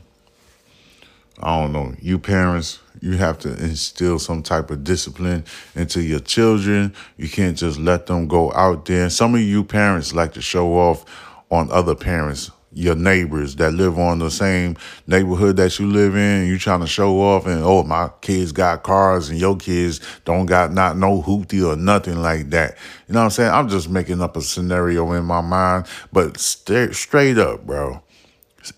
I 1.41 1.59
don't 1.59 1.73
know, 1.73 1.93
you 2.01 2.19
parents, 2.19 2.79
you 3.03 3.17
have 3.17 3.37
to 3.37 3.49
instill 3.61 4.17
some 4.17 4.41
type 4.41 4.71
of 4.71 4.85
discipline 4.85 5.43
into 5.75 6.01
your 6.01 6.21
children. 6.21 6.93
You 7.17 7.27
can't 7.27 7.57
just 7.57 7.77
let 7.77 8.05
them 8.05 8.29
go 8.29 8.53
out 8.53 8.85
there. 8.85 9.09
Some 9.09 9.35
of 9.35 9.41
you 9.41 9.65
parents 9.65 10.13
like 10.13 10.31
to 10.35 10.41
show 10.41 10.75
off 10.75 11.03
on 11.51 11.69
other 11.69 11.95
parents, 11.95 12.49
your 12.71 12.95
neighbors 12.95 13.57
that 13.57 13.73
live 13.73 13.99
on 13.99 14.19
the 14.19 14.31
same 14.31 14.77
neighborhood 15.05 15.57
that 15.57 15.77
you 15.79 15.87
live 15.87 16.15
in. 16.15 16.47
You 16.47 16.57
trying 16.57 16.79
to 16.79 16.87
show 16.87 17.19
off 17.19 17.45
and 17.45 17.61
oh 17.61 17.83
my 17.83 18.09
kids 18.21 18.53
got 18.53 18.83
cars 18.83 19.27
and 19.27 19.37
your 19.37 19.57
kids 19.57 19.99
don't 20.23 20.45
got 20.45 20.71
not 20.71 20.95
no 20.95 21.21
hoopty 21.21 21.61
or 21.67 21.75
nothing 21.75 22.21
like 22.21 22.51
that. 22.51 22.77
You 23.09 23.15
know 23.15 23.19
what 23.19 23.25
I'm 23.25 23.31
saying? 23.31 23.51
I'm 23.51 23.67
just 23.67 23.89
making 23.89 24.21
up 24.21 24.37
a 24.37 24.41
scenario 24.41 25.11
in 25.11 25.25
my 25.25 25.41
mind, 25.41 25.87
but 26.13 26.39
st- 26.39 26.95
straight 26.95 27.37
up, 27.37 27.65
bro 27.65 28.01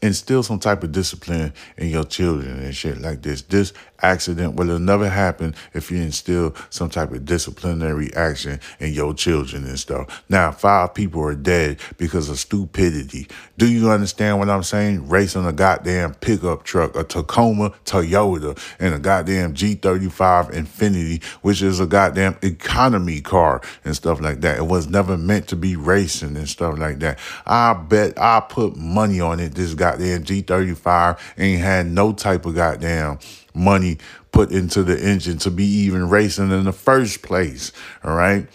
instill 0.02 0.44
some 0.44 0.60
type 0.60 0.84
of 0.84 0.92
discipline 0.92 1.54
in 1.78 1.90
your 1.90 2.04
children 2.04 2.60
and 2.64 2.76
shit 2.76 3.00
like 3.00 3.22
this. 3.22 3.42
This 3.44 3.74
accident 4.06 4.56
will 4.56 4.80
never 4.80 5.10
happen 5.10 5.56
if 5.74 5.92
you 5.92 5.98
instill 6.02 6.56
some 6.70 6.90
type 6.90 7.12
of 7.12 7.26
disciplinary 7.26 8.14
action 8.14 8.60
in 8.80 8.94
your 8.94 9.14
children 9.14 9.66
and 9.66 9.80
stuff. 9.80 10.24
Now, 10.30 10.52
five 10.52 10.94
people 10.94 11.22
are 11.24 11.36
dead 11.36 11.80
because 11.98 12.30
of 12.30 12.40
stupidity. 12.40 13.28
Do 13.58 13.68
you 13.68 13.90
understand 13.90 14.40
what 14.40 14.50
I'm 14.50 14.64
saying? 14.64 15.10
Racing 15.10 15.46
a 15.46 15.54
goddamn 15.54 16.14
pickup 16.16 16.64
truck, 16.64 16.96
a 16.96 17.04
Tacoma 17.04 17.72
Toyota, 17.86 18.58
and 18.80 18.94
a 18.94 19.00
goddamn 19.00 19.54
G35 19.54 20.54
Infiniti, 20.54 21.24
which 21.42 21.62
is 21.62 21.80
a 21.80 21.86
goddamn 21.86 22.38
economy 22.42 23.22
car 23.22 23.62
and 23.84 23.96
stuff 23.96 24.22
like 24.22 24.42
that. 24.42 24.58
It 24.58 24.68
was 24.68 24.88
never 24.88 25.18
meant 25.18 25.48
to 25.50 25.56
be 25.56 25.76
racing 25.76 26.36
and 26.36 26.48
stuff 26.48 26.78
like 26.78 27.00
that. 27.00 27.20
I 27.46 27.74
bet 27.74 28.20
I 28.20 28.42
put 28.42 28.76
money 28.76 29.20
on 29.20 29.40
it. 29.40 29.56
This 29.56 29.74
goddamn 29.74 30.24
G35 30.24 31.20
ain't 31.38 31.62
had 31.62 31.88
no 31.88 32.14
type 32.14 32.46
of 32.46 32.56
goddamn 32.56 33.20
money 33.56 33.98
put 34.32 34.52
into 34.52 34.84
the 34.84 35.00
engine 35.02 35.38
to 35.40 35.52
be 35.52 35.66
even 35.66 36.10
racing 36.10 36.52
in 36.52 36.66
the 36.66 36.74
first 36.74 37.22
place. 37.22 37.72
All 38.04 38.16
right. 38.16 38.48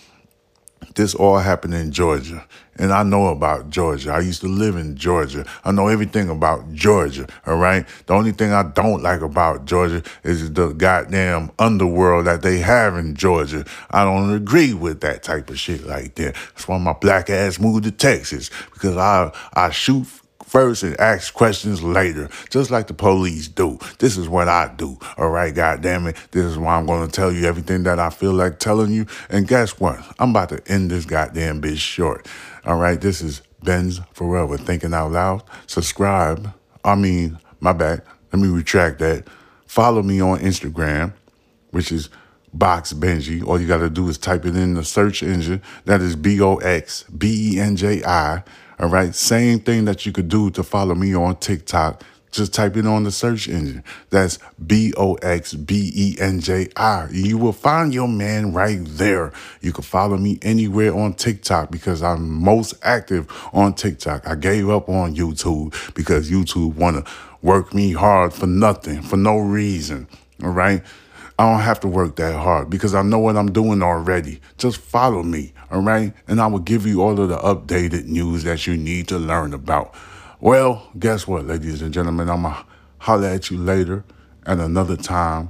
This 0.95 1.15
all 1.15 1.39
happened 1.39 1.75
in 1.75 1.93
Georgia. 1.93 2.45
And 2.77 2.93
I 2.93 3.03
know 3.03 3.27
about 3.27 3.69
Georgia. 3.69 4.13
I 4.13 4.21
used 4.21 4.41
to 4.41 4.49
live 4.49 4.75
in 4.75 4.97
Georgia. 4.97 5.45
I 5.65 5.71
know 5.71 5.89
everything 5.89 6.31
about 6.31 6.73
Georgia. 6.73 7.27
All 7.47 7.57
right. 7.57 7.87
The 8.07 8.15
only 8.15 8.33
thing 8.33 8.53
I 8.53 8.63
don't 8.63 9.03
like 9.03 9.21
about 9.21 9.67
Georgia 9.67 10.03
is 10.25 10.51
the 10.53 10.69
goddamn 10.73 11.51
underworld 11.59 12.27
that 12.27 12.41
they 12.43 12.59
have 12.59 12.97
in 12.97 13.15
Georgia. 13.15 13.67
I 13.91 14.05
don't 14.05 14.35
agree 14.35 14.73
with 14.73 15.03
that 15.03 15.23
type 15.23 15.51
of 15.51 15.59
shit 15.59 15.85
like 15.85 16.15
that. 16.15 16.35
That's 16.35 16.67
why 16.67 16.79
my 16.79 16.95
black 16.95 17.29
ass 17.29 17.61
moved 17.61 17.85
to 17.85 17.91
Texas 17.91 18.51
because 18.73 18.97
I 18.97 19.31
I 19.53 19.71
shoot 19.71 20.07
first 20.51 20.83
and 20.83 20.99
ask 20.99 21.33
questions 21.33 21.81
later, 21.81 22.29
just 22.51 22.73
like 22.73 22.89
the 22.89 22.95
police 22.95 23.47
do. 23.47 23.79
This 24.01 24.17
is 24.17 24.29
what 24.29 24.49
I 24.49 24.67
do. 24.77 24.99
All 25.17 25.31
right, 25.31 25.55
God 25.55 25.81
damn 25.81 26.09
it. 26.09 26.17
This 26.33 26.45
is 26.45 26.59
why 26.59 26.75
I'm 26.75 26.87
going 26.87 27.07
to 27.07 27.13
tell 27.13 27.31
you 27.31 27.47
everything 27.47 27.85
that 27.85 28.01
I 28.01 28.11
feel 28.11 28.33
like 28.33 28.59
telling 28.59 28.91
you. 28.91 29.07
And 29.29 29.47
guess 29.47 29.79
what? 29.79 30.01
I'm 30.19 30.31
about 30.31 30.49
to 30.49 30.61
end 30.67 30.91
this 30.91 31.05
goddamn 31.05 31.63
bitch 31.63 31.79
short. 31.79 32.27
All 32.65 32.79
right, 32.79 33.01
this 33.01 33.23
is 33.23 33.43
Ben's 33.63 34.01
Forever 34.13 34.59
Thinking 34.59 34.93
Out 34.93 35.13
Loud. 35.13 35.45
Subscribe. 35.69 36.53
I 36.85 36.97
mean, 36.97 37.39
my 37.61 37.73
bad. 37.73 38.03
Let 38.33 38.43
me 38.43 38.49
retract 38.49 38.99
that. 38.99 39.29
Follow 39.67 40.03
me 40.03 40.21
on 40.21 40.41
Instagram, 40.41 41.13
which 41.71 41.93
is 41.93 42.11
Box 42.53 42.93
Benji. 42.93 43.47
All 43.47 43.61
you 43.61 43.69
got 43.69 43.79
to 43.79 43.91
do 43.91 44.09
is 44.09 44.19
type 44.19 44.45
it 44.45 44.57
in 44.57 44.75
the 44.75 44.85
search 44.85 45.23
engine. 45.23 45.63
That 45.85 46.01
is 46.01 46.17
B 46.17 46.41
O 46.41 46.57
X 46.57 47.05
B 47.05 47.55
E 47.55 47.61
N 47.61 47.77
J 47.77 48.03
I. 48.05 48.43
All 48.81 48.89
right. 48.89 49.15
Same 49.15 49.61
thing 49.61 49.85
that 49.85 50.07
you 50.07 50.13
could 50.13 50.29
do 50.29 50.49
to 50.53 50.63
follow 50.63 50.95
me 50.95 51.15
on 51.15 51.37
TikTok. 51.37 52.03
Just 52.31 52.55
type 52.55 52.79
it 52.79 52.87
on 52.87 53.03
the 53.03 53.11
search 53.11 53.47
engine. 53.47 53.85
That's 54.09 54.39
B 54.65 54.95
O 54.97 55.17
X 55.17 55.53
B 55.53 55.93
E 55.95 56.17
N 56.19 56.41
J 56.41 56.69
I. 56.77 57.09
You 57.11 57.37
will 57.37 57.53
find 57.53 57.93
your 57.93 58.09
man 58.09 58.55
right 58.55 58.79
there. 58.83 59.33
You 59.61 59.73
can 59.75 59.85
follow 59.85 60.17
me 60.17 60.39
anywhere 60.41 60.97
on 60.97 61.13
TikTok 61.13 61.71
because 61.71 62.03
I'm 62.03 62.43
most 62.43 62.75
active 62.83 63.27
on 63.53 63.75
TikTok. 63.75 64.27
I 64.27 64.35
gave 64.35 64.71
up 64.71 64.89
on 64.89 65.15
YouTube 65.15 65.95
because 65.95 66.31
YouTube 66.31 66.77
want 66.77 67.05
to 67.05 67.13
work 67.43 67.75
me 67.75 67.93
hard 67.93 68.33
for 68.33 68.47
nothing, 68.47 69.03
for 69.03 69.19
no 69.19 69.37
reason. 69.37 70.09
All 70.43 70.51
right. 70.51 70.83
I 71.41 71.51
don't 71.51 71.63
have 71.63 71.81
to 71.81 71.89
work 71.89 72.17
that 72.17 72.37
hard 72.37 72.69
because 72.69 72.95
I 72.95 73.01
know 73.01 73.19
what 73.19 73.35
I'm 73.35 73.51
doing 73.51 73.83
already. 73.83 74.43
Just 74.59 74.77
follow 74.77 75.23
me, 75.23 75.55
all 75.71 75.81
right? 75.81 76.13
And 76.29 76.39
I 76.39 76.47
will 76.47 76.59
give 76.59 76.87
you 76.87 77.01
all 77.01 77.19
of 77.19 77.31
the 77.31 77.39
updated 77.39 78.05
news 78.05 78.45
that 78.45 78.67
you 78.67 78.77
need 78.77 79.09
to 79.09 79.19
learn 79.19 79.55
about. 79.55 79.95
Well, 80.41 80.91
guess 80.99 81.27
what, 81.27 81.47
ladies 81.47 81.81
and 81.81 81.95
gentlemen? 81.95 82.29
I'm 82.29 82.43
going 82.43 82.55
to 82.55 82.65
holler 82.99 83.29
at 83.29 83.51
you 83.51 83.57
later 83.57 84.05
at 84.45 84.59
another 84.59 84.99
time, 84.99 85.49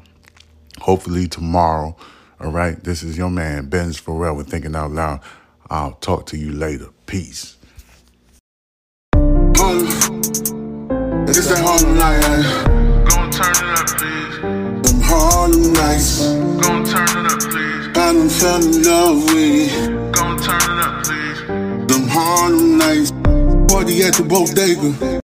hopefully 0.79 1.26
tomorrow, 1.26 1.96
all 2.38 2.53
right? 2.53 2.81
This 2.85 3.03
is 3.03 3.18
your 3.18 3.31
man, 3.31 3.66
Ben's 3.66 3.98
Forever, 3.98 4.44
Thinking 4.44 4.76
Out 4.76 4.92
Loud. 4.92 5.18
I'll 5.70 5.94
talk 5.94 6.26
to 6.26 6.37
you 6.37 6.53
later. 6.53 6.90
Peace. 7.07 7.57
Harlem. 9.16 9.88
It's 11.26 11.48
that 11.48 11.59
Harlem 11.64 11.98
night. 11.98 13.11
Go 13.11 13.22
and 13.22 13.33
turn 13.33 13.50
it 13.50 13.81
up, 13.81 13.98
please. 13.98 14.20
Harlem 15.11 15.73
nights. 15.73 16.20
Go 16.62 16.77
and 16.77 16.87
turn 16.87 17.09
it 17.18 17.33
up, 17.33 17.40
please. 17.40 17.88
I 17.88 18.12
done 18.12 18.29
fell 18.29 18.62
in 18.62 18.83
love 18.83 19.25
with 19.25 19.37
it. 19.37 20.12
Go 20.14 20.23
and 20.31 20.42
turn 20.42 20.62
it 20.73 20.79
up, 20.87 21.05
please. 21.05 21.40
Them 21.88 22.09
Harlem 22.09 22.79
nights. 22.79 23.11
Party 23.73 24.03
at 24.05 24.14
the 24.14 24.25
bodega. 24.25 25.20